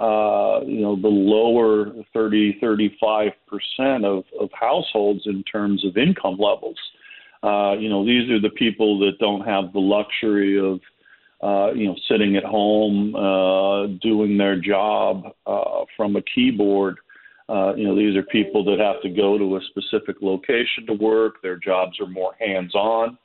uh, 0.00 0.60
you 0.64 0.80
know, 0.80 0.94
the 0.94 1.08
lower 1.08 1.92
30, 2.14 2.58
35 2.60 3.32
percent 3.48 4.04
of, 4.04 4.22
of 4.40 4.48
households 4.52 5.22
in 5.26 5.42
terms 5.42 5.84
of 5.84 5.96
income 5.96 6.36
levels. 6.38 6.78
Uh, 7.42 7.72
you 7.72 7.88
know, 7.88 8.04
these 8.04 8.30
are 8.30 8.40
the 8.40 8.50
people 8.50 8.98
that 9.00 9.18
don't 9.18 9.44
have 9.44 9.72
the 9.72 9.80
luxury 9.80 10.56
of 10.56 10.78
uh, 11.42 11.72
you 11.72 11.86
know, 11.86 11.96
sitting 12.10 12.36
at 12.36 12.44
home 12.44 13.14
uh, 13.14 13.86
doing 14.02 14.36
their 14.36 14.60
job 14.60 15.24
uh, 15.46 15.84
from 15.96 16.16
a 16.16 16.22
keyboard. 16.22 16.96
Uh, 17.48 17.74
you 17.76 17.84
know, 17.84 17.96
these 17.96 18.16
are 18.16 18.22
people 18.24 18.64
that 18.64 18.78
have 18.78 19.00
to 19.02 19.08
go 19.08 19.38
to 19.38 19.56
a 19.56 19.60
specific 19.70 20.16
location 20.20 20.86
to 20.86 20.94
work. 20.94 21.40
Their 21.42 21.56
jobs 21.56 21.98
are 22.00 22.06
more 22.06 22.34
hands-on, 22.38 23.16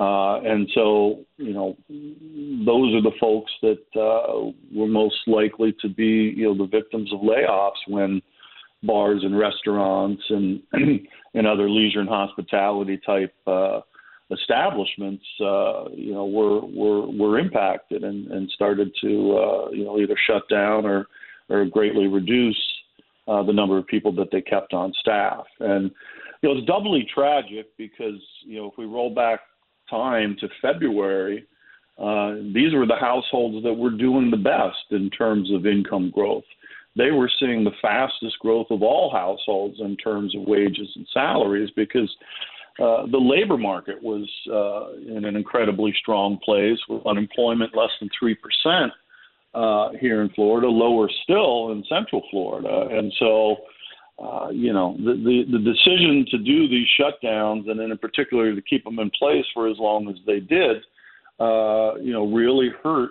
uh, 0.00 0.40
and 0.40 0.68
so 0.74 1.24
you 1.36 1.52
know, 1.52 1.76
those 1.88 2.94
are 2.94 3.02
the 3.02 3.16
folks 3.20 3.52
that 3.62 3.82
uh, 3.94 4.52
were 4.74 4.86
most 4.86 5.16
likely 5.26 5.74
to 5.80 5.88
be 5.88 6.32
you 6.36 6.44
know 6.44 6.56
the 6.56 6.70
victims 6.70 7.12
of 7.12 7.20
layoffs 7.20 7.82
when 7.88 8.22
bars 8.84 9.22
and 9.24 9.36
restaurants 9.36 10.22
and 10.30 10.62
and 11.34 11.46
other 11.46 11.68
leisure 11.68 12.00
and 12.00 12.08
hospitality 12.08 12.98
type 13.04 13.34
uh, 13.46 13.80
establishments, 14.30 15.24
uh, 15.40 15.84
you 15.94 16.12
know, 16.12 16.26
were 16.26 16.60
were 16.60 17.06
were 17.10 17.38
impacted 17.38 18.04
and, 18.04 18.30
and 18.30 18.50
started 18.50 18.90
to 19.02 19.36
uh, 19.36 19.70
you 19.70 19.84
know 19.84 19.98
either 19.98 20.16
shut 20.26 20.48
down 20.50 20.84
or 20.84 21.06
or 21.48 21.64
greatly 21.64 22.06
reduce 22.06 22.58
uh, 23.26 23.42
the 23.42 23.52
number 23.52 23.78
of 23.78 23.86
people 23.86 24.12
that 24.12 24.30
they 24.30 24.40
kept 24.40 24.72
on 24.74 24.92
staff. 25.00 25.44
And 25.60 25.90
you 26.42 26.48
know, 26.48 26.58
it's 26.58 26.66
doubly 26.66 27.06
tragic 27.12 27.68
because 27.76 28.20
you 28.44 28.58
know 28.58 28.66
if 28.66 28.78
we 28.78 28.84
roll 28.84 29.14
back 29.14 29.40
time 29.88 30.36
to 30.40 30.48
February, 30.60 31.46
uh, 31.98 32.34
these 32.54 32.74
were 32.74 32.86
the 32.86 32.98
households 33.00 33.64
that 33.64 33.72
were 33.72 33.90
doing 33.90 34.30
the 34.30 34.36
best 34.36 34.92
in 34.92 35.10
terms 35.10 35.52
of 35.52 35.66
income 35.66 36.10
growth. 36.10 36.44
They 36.96 37.10
were 37.10 37.30
seeing 37.38 37.64
the 37.64 37.70
fastest 37.80 38.38
growth 38.40 38.66
of 38.70 38.82
all 38.82 39.10
households 39.10 39.80
in 39.80 39.96
terms 39.96 40.34
of 40.34 40.42
wages 40.42 40.88
and 40.96 41.06
salaries 41.12 41.70
because 41.76 42.12
uh, 42.78 43.06
the 43.10 43.18
labor 43.18 43.56
market 43.56 44.00
was 44.02 44.28
uh, 44.52 45.16
in 45.16 45.24
an 45.24 45.34
incredibly 45.34 45.92
strong 46.00 46.38
place 46.44 46.78
with 46.88 47.04
unemployment 47.06 47.76
less 47.76 47.90
than 48.00 48.08
3% 48.22 48.90
uh, 49.54 49.90
here 50.00 50.22
in 50.22 50.28
Florida, 50.30 50.68
lower 50.68 51.08
still 51.24 51.72
in 51.72 51.82
Central 51.88 52.22
Florida. 52.30 52.88
And 52.90 53.12
so, 53.18 53.56
uh, 54.22 54.50
you 54.50 54.72
know, 54.72 54.96
the, 54.98 55.14
the, 55.14 55.44
the 55.50 55.58
decision 55.58 56.24
to 56.30 56.38
do 56.38 56.68
these 56.68 56.86
shutdowns 57.00 57.68
and 57.68 57.80
then 57.80 57.90
in 57.90 57.98
particular 57.98 58.54
to 58.54 58.62
keep 58.62 58.84
them 58.84 59.00
in 59.00 59.10
place 59.18 59.44
for 59.52 59.68
as 59.68 59.76
long 59.78 60.08
as 60.08 60.16
they 60.26 60.38
did, 60.38 60.76
uh, 61.40 61.96
you 61.96 62.12
know, 62.12 62.32
really 62.32 62.70
hurt 62.82 63.10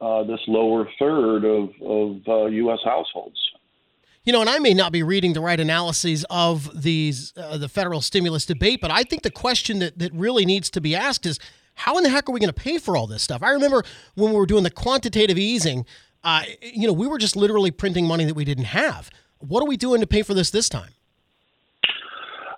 uh, 0.00 0.24
this 0.24 0.40
lower 0.48 0.88
third 0.98 1.44
of, 1.44 1.68
of 1.82 2.16
uh, 2.26 2.46
U.S. 2.46 2.78
households. 2.84 3.38
You 4.30 4.34
know, 4.34 4.42
and 4.42 4.48
I 4.48 4.60
may 4.60 4.74
not 4.74 4.92
be 4.92 5.02
reading 5.02 5.32
the 5.32 5.40
right 5.40 5.58
analyses 5.58 6.24
of 6.30 6.82
these 6.84 7.32
uh, 7.36 7.58
the 7.58 7.68
federal 7.68 8.00
stimulus 8.00 8.46
debate, 8.46 8.80
but 8.80 8.92
I 8.92 9.02
think 9.02 9.22
the 9.22 9.30
question 9.32 9.80
that, 9.80 9.98
that 9.98 10.12
really 10.12 10.44
needs 10.44 10.70
to 10.70 10.80
be 10.80 10.94
asked 10.94 11.26
is 11.26 11.40
how 11.74 11.96
in 11.96 12.04
the 12.04 12.10
heck 12.10 12.28
are 12.28 12.32
we 12.32 12.38
going 12.38 12.46
to 12.46 12.52
pay 12.52 12.78
for 12.78 12.96
all 12.96 13.08
this 13.08 13.24
stuff? 13.24 13.42
I 13.42 13.50
remember 13.50 13.82
when 14.14 14.30
we 14.30 14.38
were 14.38 14.46
doing 14.46 14.62
the 14.62 14.70
quantitative 14.70 15.36
easing, 15.36 15.84
uh, 16.22 16.44
you 16.62 16.86
know, 16.86 16.92
we 16.92 17.08
were 17.08 17.18
just 17.18 17.34
literally 17.34 17.72
printing 17.72 18.06
money 18.06 18.24
that 18.24 18.34
we 18.34 18.44
didn't 18.44 18.66
have. 18.66 19.10
What 19.38 19.64
are 19.64 19.66
we 19.66 19.76
doing 19.76 20.00
to 20.00 20.06
pay 20.06 20.22
for 20.22 20.32
this 20.32 20.50
this 20.50 20.68
time? 20.68 20.92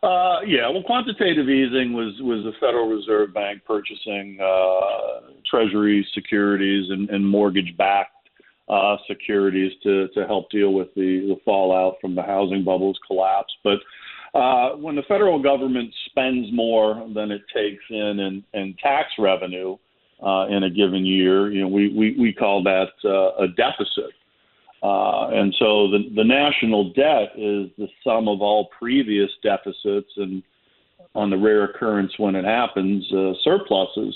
Uh, 0.02 0.40
yeah, 0.46 0.68
well, 0.68 0.82
quantitative 0.82 1.48
easing 1.48 1.94
was 1.94 2.20
was 2.20 2.44
the 2.44 2.52
Federal 2.60 2.86
Reserve 2.90 3.32
Bank 3.32 3.62
purchasing 3.64 4.38
uh, 4.38 5.32
Treasury 5.50 6.06
securities 6.12 6.90
and, 6.90 7.08
and 7.08 7.26
mortgage-backed 7.26 8.21
uh, 8.72 8.96
securities 9.06 9.72
to, 9.82 10.08
to 10.08 10.26
help 10.26 10.50
deal 10.50 10.72
with 10.72 10.88
the, 10.94 11.10
the 11.28 11.36
fallout 11.44 11.96
from 12.00 12.14
the 12.14 12.22
housing 12.22 12.64
bubble's 12.64 12.98
collapse. 13.06 13.52
But 13.62 13.78
uh, 14.38 14.76
when 14.76 14.96
the 14.96 15.02
federal 15.02 15.42
government 15.42 15.92
spends 16.06 16.48
more 16.52 17.06
than 17.14 17.30
it 17.30 17.42
takes 17.54 17.84
in 17.90 18.18
in, 18.18 18.44
in 18.54 18.74
tax 18.82 19.08
revenue 19.18 19.76
uh, 20.24 20.46
in 20.48 20.62
a 20.62 20.70
given 20.70 21.04
year, 21.04 21.52
you 21.52 21.60
know, 21.60 21.68
we, 21.68 21.92
we, 21.94 22.16
we 22.18 22.32
call 22.32 22.62
that 22.62 22.92
uh, 23.04 23.44
a 23.44 23.48
deficit. 23.48 24.12
Uh, 24.82 25.28
and 25.28 25.54
so 25.58 25.90
the, 25.90 26.10
the 26.16 26.24
national 26.24 26.92
debt 26.94 27.28
is 27.36 27.68
the 27.76 27.88
sum 28.02 28.26
of 28.26 28.40
all 28.40 28.70
previous 28.78 29.30
deficits 29.42 30.10
and 30.16 30.42
on 31.14 31.28
the 31.28 31.36
rare 31.36 31.64
occurrence 31.64 32.12
when 32.16 32.34
it 32.34 32.44
happens, 32.44 33.04
uh, 33.12 33.32
surpluses 33.44 34.14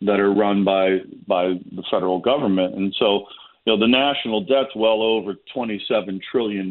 that 0.00 0.18
are 0.18 0.34
run 0.34 0.64
by 0.64 0.98
by 1.28 1.54
the 1.76 1.84
federal 1.88 2.18
government. 2.18 2.74
And 2.74 2.92
so 2.98 3.26
you 3.64 3.72
know, 3.72 3.78
the 3.78 3.86
national 3.86 4.40
debt's 4.40 4.74
well 4.74 5.02
over 5.02 5.34
$27 5.54 6.20
trillion 6.30 6.70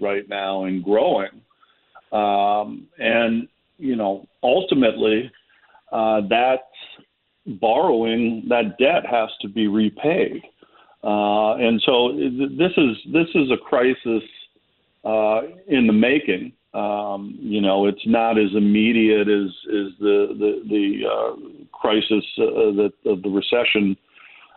right 0.00 0.28
now 0.28 0.64
and 0.64 0.82
growing. 0.84 1.40
Um, 2.12 2.86
and, 2.98 3.48
you 3.78 3.96
know, 3.96 4.26
ultimately, 4.42 5.30
uh, 5.92 6.20
that 6.28 6.68
borrowing, 7.46 8.44
that 8.48 8.78
debt 8.78 9.04
has 9.10 9.28
to 9.40 9.48
be 9.48 9.66
repaid. 9.66 10.42
Uh, 11.02 11.54
and 11.54 11.82
so 11.84 12.12
this 12.12 12.72
is 12.76 12.96
this 13.10 13.26
is 13.34 13.50
a 13.50 13.56
crisis 13.56 14.22
uh, 15.04 15.40
in 15.66 15.86
the 15.86 15.92
making. 15.92 16.52
Um, 16.74 17.36
you 17.40 17.60
know, 17.60 17.86
it's 17.86 18.06
not 18.06 18.38
as 18.38 18.50
immediate 18.54 19.28
as, 19.28 19.50
as 19.68 19.92
the 19.98 20.36
the, 20.38 20.62
the 20.68 21.02
uh, 21.10 21.76
crisis 21.76 22.24
uh, 22.38 22.70
that 22.76 22.92
of 23.06 23.22
the 23.22 23.30
recession 23.30 23.96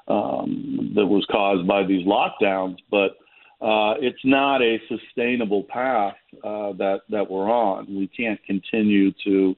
um, 0.08 0.92
that 0.96 1.06
was 1.06 1.26
caused 1.32 1.68
by 1.68 1.84
these 1.86 2.06
lockdowns. 2.06 2.78
But 2.92 3.18
uh, 3.62 3.96
it's 4.02 4.20
not 4.26 4.62
a 4.62 4.78
sustainable 4.90 5.64
path 5.64 6.16
uh, 6.44 6.74
that 6.74 7.02
that 7.10 7.30
we're 7.30 7.50
on. 7.50 7.86
We 7.88 8.08
can't 8.08 8.44
continue 8.46 9.12
to 9.24 9.56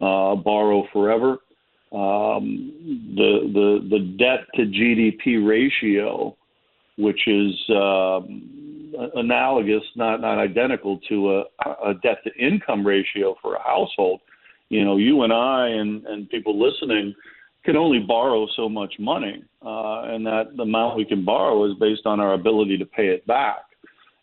uh, 0.00 0.34
borrow 0.36 0.86
forever. 0.92 1.38
Um, 1.92 2.72
the 3.16 3.50
the 3.54 3.88
the 3.88 4.16
debt 4.18 4.46
to 4.56 4.66
GDP 4.66 5.46
ratio, 5.46 6.36
which 6.98 7.26
is 7.26 7.54
um, 7.70 8.92
analogous, 9.14 9.82
not 9.94 10.20
not 10.20 10.38
identical 10.38 11.00
to 11.08 11.38
a, 11.64 11.70
a 11.86 11.94
debt 12.02 12.18
to 12.24 12.34
income 12.34 12.86
ratio 12.86 13.36
for 13.40 13.54
a 13.54 13.62
household. 13.62 14.20
You 14.68 14.84
know, 14.84 14.98
you 14.98 15.22
and 15.22 15.32
I 15.32 15.68
and 15.68 16.04
and 16.06 16.28
people 16.28 16.60
listening 16.60 17.14
can 17.66 17.76
only 17.76 17.98
borrow 17.98 18.46
so 18.56 18.68
much 18.68 18.94
money, 18.98 19.44
uh, 19.64 20.02
and 20.04 20.24
that 20.24 20.56
the 20.56 20.62
amount 20.62 20.96
we 20.96 21.04
can 21.04 21.24
borrow 21.24 21.64
is 21.70 21.76
based 21.78 22.06
on 22.06 22.20
our 22.20 22.32
ability 22.32 22.78
to 22.78 22.86
pay 22.86 23.08
it 23.08 23.26
back. 23.26 23.58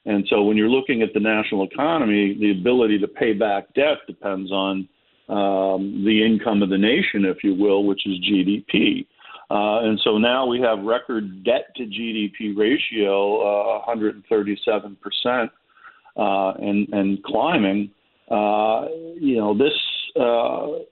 And 0.05 0.25
so, 0.29 0.41
when 0.43 0.57
you're 0.57 0.69
looking 0.69 1.01
at 1.03 1.13
the 1.13 1.19
national 1.19 1.63
economy, 1.63 2.35
the 2.39 2.51
ability 2.51 2.97
to 2.99 3.07
pay 3.07 3.33
back 3.33 3.73
debt 3.75 3.99
depends 4.07 4.51
on 4.51 4.87
um, 5.29 6.03
the 6.05 6.25
income 6.25 6.63
of 6.63 6.69
the 6.69 6.77
nation, 6.77 7.25
if 7.25 7.43
you 7.43 7.53
will, 7.55 7.85
which 7.85 8.05
is 8.05 8.19
GDP. 8.19 9.05
Uh, 9.49 9.85
and 9.85 9.99
so 10.03 10.17
now 10.17 10.45
we 10.45 10.59
have 10.59 10.79
record 10.79 11.43
debt 11.43 11.67
to 11.75 11.83
GDP 11.83 12.57
ratio, 12.57 13.75
uh, 13.75 13.85
137 13.85 14.97
percent, 15.01 15.51
uh, 16.17 16.53
and 16.59 16.87
and 16.91 17.23
climbing. 17.23 17.91
Uh, 18.31 18.87
you 19.19 19.37
know, 19.37 19.55
this 19.55 19.73
uh, 20.19 20.83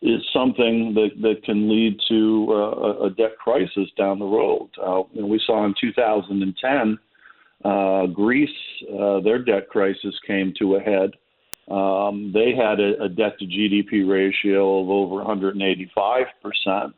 is 0.00 0.20
something 0.32 0.94
that, 0.94 1.10
that 1.22 1.42
can 1.44 1.68
lead 1.68 1.98
to 2.08 2.46
uh, 2.50 3.06
a 3.06 3.10
debt 3.10 3.36
crisis 3.38 3.88
down 3.96 4.18
the 4.18 4.24
road. 4.24 4.68
Uh, 4.80 5.02
know, 5.20 5.26
we 5.26 5.40
saw 5.44 5.64
in 5.64 5.74
2010, 5.80 6.98
uh, 7.64 8.06
Greece, 8.06 8.48
uh, 8.92 9.20
their 9.20 9.42
debt 9.42 9.68
crisis 9.68 10.14
came 10.26 10.52
to 10.58 10.76
a 10.76 10.80
head. 10.80 11.10
Um, 11.68 12.30
they 12.32 12.54
had 12.54 12.80
a, 12.80 13.04
a, 13.04 13.08
debt 13.08 13.38
to 13.40 13.44
GDP 13.44 14.08
ratio 14.08 14.80
of 14.80 14.88
over 14.88 15.16
185 15.16 16.26
percent. 16.42 16.94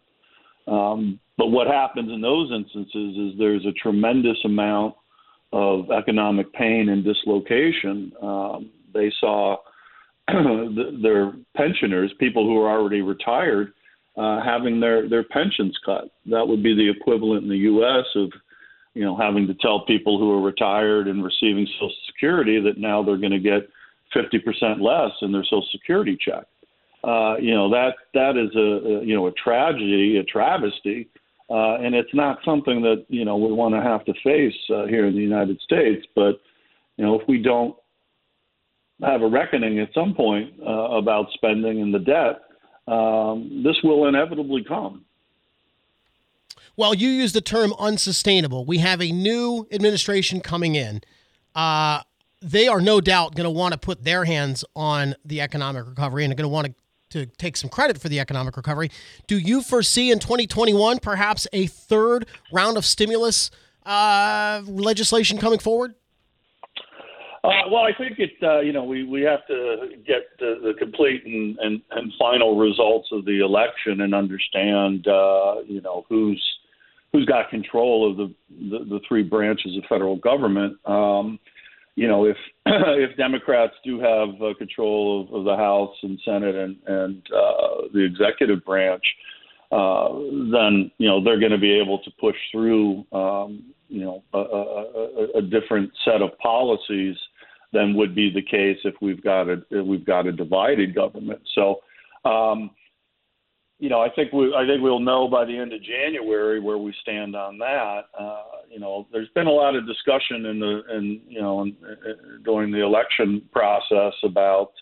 Um, 0.68 1.18
but 1.36 1.48
what 1.48 1.66
happens 1.66 2.12
in 2.12 2.20
those 2.20 2.52
instances 2.52 3.16
is 3.16 3.38
there's 3.38 3.66
a 3.66 3.72
tremendous 3.72 4.36
amount 4.44 4.94
of 5.52 5.90
economic 5.90 6.52
pain 6.52 6.90
and 6.90 7.02
dislocation. 7.02 8.12
Um, 8.22 8.70
they 8.94 9.10
saw 9.18 9.56
their 11.02 11.32
pensioners, 11.56 12.12
people 12.18 12.44
who 12.44 12.60
are 12.60 12.70
already 12.70 13.02
retired, 13.02 13.72
uh, 14.16 14.42
having 14.42 14.80
their 14.80 15.08
their 15.08 15.24
pensions 15.24 15.78
cut. 15.84 16.10
That 16.26 16.46
would 16.46 16.62
be 16.62 16.74
the 16.74 16.90
equivalent 16.90 17.44
in 17.44 17.48
the 17.48 17.58
U.S. 17.58 18.04
of 18.16 18.30
you 18.94 19.04
know 19.04 19.16
having 19.16 19.46
to 19.46 19.54
tell 19.54 19.84
people 19.86 20.18
who 20.18 20.30
are 20.32 20.42
retired 20.42 21.08
and 21.08 21.24
receiving 21.24 21.66
Social 21.74 21.94
Security 22.06 22.60
that 22.60 22.78
now 22.78 23.02
they're 23.02 23.16
going 23.16 23.30
to 23.30 23.38
get 23.38 23.68
50% 24.14 24.80
less 24.80 25.12
in 25.22 25.32
their 25.32 25.44
Social 25.44 25.66
Security 25.72 26.18
check. 26.20 26.44
Uh, 27.02 27.36
you 27.38 27.54
know 27.54 27.70
that 27.70 27.94
that 28.12 28.36
is 28.36 28.54
a, 28.56 28.98
a 28.98 29.04
you 29.04 29.14
know 29.14 29.26
a 29.26 29.32
tragedy, 29.32 30.18
a 30.18 30.24
travesty, 30.24 31.08
uh, 31.48 31.76
and 31.76 31.94
it's 31.94 32.12
not 32.12 32.38
something 32.44 32.82
that 32.82 33.06
you 33.08 33.24
know 33.24 33.36
we 33.36 33.52
want 33.52 33.74
to 33.74 33.80
have 33.80 34.04
to 34.04 34.12
face 34.22 34.58
uh, 34.74 34.86
here 34.86 35.06
in 35.06 35.14
the 35.14 35.22
United 35.22 35.58
States. 35.62 36.04
But 36.14 36.40
you 36.98 37.04
know 37.06 37.18
if 37.18 37.26
we 37.26 37.40
don't 37.40 37.74
have 39.02 39.22
a 39.22 39.26
reckoning 39.26 39.78
at 39.78 39.92
some 39.94 40.14
point 40.14 40.52
uh, 40.60 40.70
about 40.70 41.26
spending 41.34 41.80
and 41.80 41.92
the 41.94 41.98
debt, 41.98 42.42
um, 42.86 43.62
this 43.64 43.76
will 43.82 44.08
inevitably 44.08 44.64
come. 44.64 45.04
Well, 46.76 46.94
you 46.94 47.08
use 47.08 47.32
the 47.32 47.40
term 47.40 47.74
unsustainable. 47.78 48.64
We 48.64 48.78
have 48.78 49.02
a 49.02 49.12
new 49.12 49.66
administration 49.70 50.40
coming 50.40 50.76
in. 50.76 51.02
Uh, 51.54 52.00
they 52.40 52.68
are 52.68 52.80
no 52.80 53.00
doubt 53.00 53.34
going 53.34 53.44
to 53.44 53.50
want 53.50 53.72
to 53.72 53.78
put 53.78 54.04
their 54.04 54.24
hands 54.24 54.64
on 54.74 55.14
the 55.24 55.40
economic 55.40 55.86
recovery 55.86 56.24
and 56.24 56.32
are 56.32 56.36
going 56.36 56.44
to 56.44 56.48
want 56.48 56.74
to, 57.10 57.26
to 57.26 57.26
take 57.36 57.56
some 57.56 57.68
credit 57.68 58.00
for 58.00 58.08
the 58.08 58.18
economic 58.18 58.56
recovery. 58.56 58.90
Do 59.26 59.36
you 59.36 59.62
foresee 59.62 60.10
in 60.10 60.20
2021 60.20 61.00
perhaps 61.00 61.46
a 61.52 61.66
third 61.66 62.26
round 62.52 62.76
of 62.78 62.86
stimulus 62.86 63.50
uh, 63.84 64.62
legislation 64.66 65.38
coming 65.38 65.58
forward? 65.58 65.94
Uh, 67.42 67.48
well, 67.70 67.84
I 67.84 67.92
think 67.96 68.18
it. 68.18 68.32
Uh, 68.42 68.60
you 68.60 68.72
know, 68.72 68.84
we, 68.84 69.04
we 69.04 69.22
have 69.22 69.46
to 69.46 69.88
get 70.06 70.28
the, 70.38 70.56
the 70.62 70.74
complete 70.78 71.24
and, 71.24 71.58
and, 71.58 71.80
and 71.90 72.12
final 72.18 72.58
results 72.58 73.08
of 73.12 73.24
the 73.24 73.40
election 73.40 74.02
and 74.02 74.14
understand. 74.14 75.06
Uh, 75.08 75.62
you 75.66 75.80
know, 75.80 76.04
who's 76.08 76.42
who's 77.12 77.24
got 77.24 77.48
control 77.48 78.10
of 78.10 78.16
the 78.18 78.34
the, 78.70 78.84
the 78.84 79.00
three 79.08 79.22
branches 79.22 79.76
of 79.76 79.84
federal 79.88 80.16
government. 80.16 80.76
Um, 80.86 81.38
you 81.96 82.08
know, 82.08 82.26
if 82.26 82.36
if 82.66 83.16
Democrats 83.16 83.74
do 83.84 84.00
have 84.00 84.28
uh, 84.42 84.54
control 84.58 85.22
of, 85.22 85.34
of 85.34 85.44
the 85.44 85.56
House 85.56 85.96
and 86.02 86.20
Senate 86.24 86.54
and 86.54 86.76
and 86.86 87.22
uh, 87.34 87.88
the 87.94 88.00
executive 88.00 88.64
branch, 88.66 89.04
uh, 89.72 90.12
then 90.52 90.90
you 90.98 91.08
know 91.08 91.24
they're 91.24 91.40
going 91.40 91.52
to 91.52 91.58
be 91.58 91.78
able 91.78 92.00
to 92.00 92.10
push 92.20 92.36
through 92.52 93.04
um, 93.12 93.64
you 93.88 94.04
know 94.04 94.22
a, 94.34 94.38
a, 94.38 95.38
a, 95.38 95.42
different 95.42 95.90
set 96.04 96.22
of 96.22 96.36
policies 96.38 97.16
than 97.72 97.94
would 97.94 98.14
be 98.14 98.30
the 98.32 98.42
case 98.42 98.78
if 98.84 98.94
we've 99.00 99.22
got 99.22 99.48
a 99.48 99.62
if 99.70 99.86
we've 99.86 100.04
got 100.04 100.26
a 100.26 100.32
divided 100.32 100.94
government. 100.94 101.40
So, 101.54 101.80
um, 102.24 102.70
you 103.78 103.88
know, 103.88 104.00
I 104.00 104.08
think 104.10 104.32
we 104.32 104.54
I 104.54 104.66
think 104.66 104.82
we'll 104.82 105.00
know 105.00 105.28
by 105.28 105.44
the 105.44 105.56
end 105.56 105.72
of 105.72 105.80
January 105.82 106.60
where 106.60 106.78
we 106.78 106.94
stand 107.00 107.34
on 107.34 107.58
that. 107.58 108.02
Uh, 108.18 108.42
you 108.70 108.80
know, 108.80 109.06
there's 109.12 109.28
been 109.34 109.46
a 109.46 109.52
lot 109.52 109.74
of 109.74 109.86
discussion 109.86 110.46
in 110.46 110.60
the 110.60 110.82
in 110.96 111.20
you 111.28 111.40
know 111.40 111.62
in, 111.62 111.68
in, 111.68 112.42
during 112.44 112.70
the 112.70 112.84
election 112.84 113.42
process 113.52 114.14
about 114.24 114.72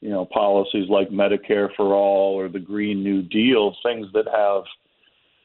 you 0.00 0.10
know 0.10 0.26
policies 0.26 0.88
like 0.88 1.08
Medicare 1.10 1.68
for 1.76 1.94
all 1.94 2.34
or 2.34 2.48
the 2.48 2.58
Green 2.58 3.02
New 3.02 3.22
Deal, 3.22 3.74
things 3.82 4.06
that 4.12 4.26
have 4.26 4.64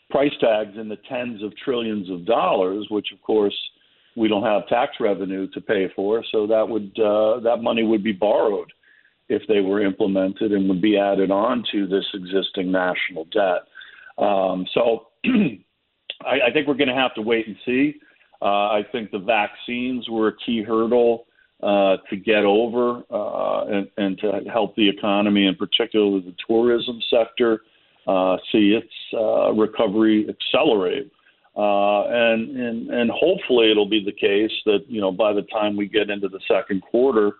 price 0.09 0.33
tags 0.41 0.77
in 0.77 0.89
the 0.89 0.97
tens 1.07 1.41
of 1.41 1.55
trillions 1.57 2.09
of 2.09 2.25
dollars, 2.25 2.87
which 2.89 3.07
of 3.13 3.21
course 3.21 3.55
we 4.15 4.27
don't 4.27 4.43
have 4.43 4.67
tax 4.67 4.93
revenue 4.99 5.47
to 5.51 5.61
pay 5.61 5.91
for, 5.95 6.23
so 6.31 6.47
that 6.47 6.67
would 6.67 6.97
uh, 6.99 7.39
that 7.41 7.61
money 7.61 7.83
would 7.83 8.03
be 8.03 8.11
borrowed 8.11 8.71
if 9.29 9.41
they 9.47 9.61
were 9.61 9.81
implemented 9.81 10.51
and 10.51 10.67
would 10.67 10.81
be 10.81 10.97
added 10.97 11.31
on 11.31 11.63
to 11.71 11.87
this 11.87 12.05
existing 12.13 12.71
national 12.71 13.25
debt. 13.25 13.61
Um, 14.17 14.65
so 14.73 15.07
I, 15.25 16.47
I, 16.47 16.51
think 16.53 16.67
we're 16.67 16.73
going 16.73 16.89
to 16.89 16.95
have 16.95 17.15
to 17.15 17.21
wait 17.21 17.47
and 17.47 17.55
see. 17.65 17.95
Uh, 18.41 18.45
I 18.45 18.81
think 18.91 19.09
the 19.11 19.19
vaccines 19.19 20.09
were 20.09 20.29
a 20.29 20.37
key 20.45 20.63
hurdle 20.63 21.27
uh, 21.63 21.97
to 22.09 22.17
get 22.17 22.43
over 22.43 23.03
uh, 23.09 23.65
and, 23.67 23.87
and, 23.97 24.17
to 24.19 24.41
help 24.51 24.75
the 24.75 24.89
economy, 24.89 25.45
and 25.45 25.57
particularly 25.57 26.21
the 26.21 26.35
tourism 26.47 26.99
sector, 27.09 27.61
uh, 28.07 28.35
see 28.51 28.75
its 28.75 28.91
uh, 29.13 29.51
recovery 29.53 30.27
accelerate. 30.27 31.11
Uh, 31.55 32.03
and, 32.07 32.57
and 32.57 32.89
and 32.89 33.11
hopefully 33.11 33.69
it'll 33.69 33.89
be 33.89 34.03
the 34.03 34.11
case 34.11 34.51
that 34.65 34.79
you 34.87 35.01
know 35.01 35.11
by 35.11 35.33
the 35.33 35.41
time 35.43 35.75
we 35.75 35.85
get 35.85 36.09
into 36.09 36.29
the 36.29 36.39
second 36.47 36.81
quarter 36.81 37.33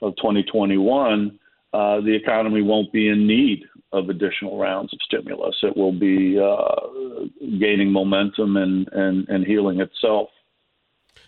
of 0.00 0.14
2021, 0.16 1.38
uh, 1.72 2.00
the 2.00 2.14
economy 2.14 2.62
won't 2.62 2.92
be 2.92 3.08
in 3.08 3.26
need 3.26 3.64
of 3.92 4.08
additional 4.10 4.58
rounds 4.58 4.92
of 4.92 4.98
stimulus. 5.02 5.56
It 5.62 5.76
will 5.76 5.92
be 5.92 6.38
uh, 6.38 7.26
gaining 7.58 7.90
momentum 7.90 8.56
and, 8.56 8.88
and, 8.92 9.28
and 9.28 9.46
healing 9.46 9.80
itself. 9.80 10.28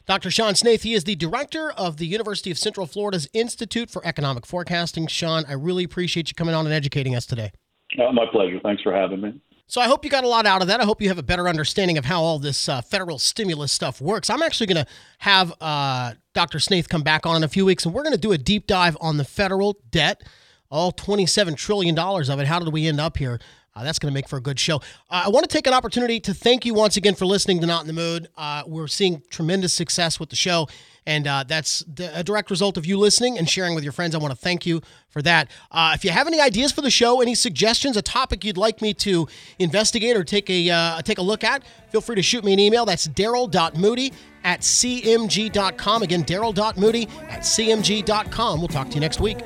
Dr. 0.07 0.31
Sean 0.31 0.55
Snaith, 0.55 0.83
he 0.83 0.95
is 0.95 1.05
the 1.05 1.15
director 1.15 1.71
of 1.73 1.97
the 1.97 2.07
University 2.07 2.51
of 2.51 2.59
Central 2.59 2.87
Florida's 2.87 3.29
Institute 3.33 3.91
for 3.91 4.05
Economic 4.07 4.47
Forecasting. 4.47 5.07
Sean, 5.07 5.45
I 5.49 5.53
really 5.53 5.85
appreciate 5.85 6.29
you 6.29 6.35
coming 6.35 6.55
on 6.55 6.67
and 6.67 6.75
educating 6.75 7.15
us 7.15 7.27
today. 7.27 7.53
Uh, 7.99 8.13
my 8.13 8.25
pleasure. 8.31 8.61
Thanks 8.63 8.83
for 8.83 8.95
having 8.95 9.21
me. 9.21 9.41
So 9.71 9.81
I 9.81 9.87
hope 9.87 10.05
you 10.05 10.11
got 10.11 10.25
a 10.25 10.29
lot 10.29 10.47
out 10.47 10.63
of 10.63 10.67
that. 10.67 10.81
I 10.81 10.85
hope 10.85 11.01
you 11.01 11.07
have 11.11 11.19
a 11.19 11.23
better 11.23 11.49
understanding 11.49 11.97
of 11.97 12.05
how 12.05 12.23
all 12.23 12.41
this 12.41 12.69
uh, 12.69 12.81
federal 12.81 13.21
stimulus 13.21 13.71
stuff 13.71 14.01
works. 14.01 14.29
I'm 14.29 14.43
actually 14.43 14.67
going 14.67 14.85
to 14.85 14.91
have 15.19 15.55
uh, 15.61 16.15
Dr. 16.35 16.59
Snaith 16.59 16.89
come 16.89 17.03
back 17.03 17.25
on 17.25 17.37
in 17.37 17.45
a 17.45 17.49
few 17.49 17.65
weeks, 17.65 17.85
and 17.85 17.95
we're 17.95 18.03
going 18.03 18.13
to 18.13 18.19
do 18.19 18.33
a 18.33 18.39
deep 18.39 18.67
dive 18.67 18.97
on 19.01 19.17
the 19.17 19.23
federal 19.23 19.77
debt, 19.93 20.25
all 20.73 20.91
$27 20.91 21.57
trillion 21.57 21.97
of 21.97 22.41
it. 22.41 22.49
How 22.49 22.59
did 22.59 22.73
we 22.73 22.89
end 22.89 23.01
up 23.01 23.17
here? 23.17 23.39
Uh, 23.75 23.85
that's 23.85 23.99
going 23.99 24.13
to 24.13 24.15
make 24.15 24.29
for 24.29 24.37
a 24.37 24.41
good 24.41 24.59
show. 24.59 24.77
Uh, 25.09 25.23
I 25.27 25.29
want 25.29 25.49
to 25.49 25.55
take 25.55 25.67
an 25.67 25.75
opportunity 25.75 26.19
to 26.21 26.35
thank 26.35 26.67
you 26.67 26.75
once 26.75 26.97
again 26.97 27.15
for 27.15 27.25
listening 27.25 27.61
to 27.61 27.67
Not 27.67 27.83
in 27.83 27.87
the 27.87 27.93
Mood. 27.93 28.29
Uh, 28.37 28.65
we're 28.67 28.89
seeing 28.89 29.23
tremendous 29.31 29.73
success 29.73 30.19
with 30.19 30.29
the 30.29 30.37
show, 30.37 30.69
and 31.07 31.27
uh, 31.27 31.45
that's 31.47 31.85
a 31.99 32.25
direct 32.25 32.51
result 32.51 32.77
of 32.77 32.85
you 32.85 32.99
listening 32.99 33.39
and 33.39 33.49
sharing 33.49 33.75
with 33.75 33.85
your 33.85 33.93
friends. 33.93 34.15
I 34.15 34.19
want 34.19 34.33
to 34.33 34.39
thank 34.39 34.67
you 34.67 34.81
for 35.09 35.23
that. 35.23 35.51
Uh, 35.71 35.93
if 35.95 36.05
you 36.05 36.11
have 36.11 36.27
any 36.27 36.41
ideas 36.41 36.73
for 36.73 36.83
the 36.83 36.91
show, 36.91 37.21
any 37.21 37.35
suggestions, 37.35 37.97
a 37.97 38.03
topic 38.03 38.45
you'd 38.45 38.57
like 38.57 38.83
me 38.83 38.93
to 38.95 39.29
investigate 39.59 40.17
or 40.17 40.25
take 40.25 40.51
a 40.51 40.69
uh, 40.69 41.03
take 41.03 41.19
a 41.19 41.23
look 41.23 41.45
at, 41.45 41.63
feel 41.91 42.01
free 42.01 42.17
to 42.17 42.23
shoot 42.23 42.45
me 42.45 42.53
an 42.53 42.59
email. 42.59 42.85
That's 42.85 43.07
daryl.moody 43.07 44.13
at 44.43 44.61
cmg.com. 44.61 46.03
Again, 46.03 46.25
daryl.moody 46.25 47.09
at 47.29 47.41
cmg.com. 47.41 48.59
We'll 48.59 48.69
talk 48.69 48.89
to 48.89 48.95
you 48.95 49.01
next 49.01 49.21
week. 49.21 49.39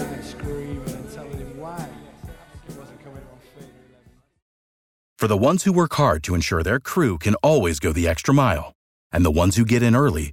And 0.00 0.24
screaming 0.24 0.80
and 0.86 1.12
telling 1.12 1.38
him 1.38 1.58
why 1.58 1.88
it 2.68 2.76
wasn't 2.76 3.02
coming 3.02 3.18
up 3.18 3.32
on 3.32 3.38
30 3.58 3.66
11. 3.66 4.04
For 5.18 5.26
the 5.26 5.36
ones 5.36 5.64
who 5.64 5.72
work 5.72 5.94
hard 5.94 6.22
to 6.24 6.36
ensure 6.36 6.62
their 6.62 6.78
crew 6.78 7.18
can 7.18 7.34
always 7.36 7.80
go 7.80 7.92
the 7.92 8.06
extra 8.06 8.32
mile, 8.32 8.74
and 9.10 9.24
the 9.24 9.30
ones 9.30 9.56
who 9.56 9.64
get 9.64 9.82
in 9.82 9.96
early 9.96 10.32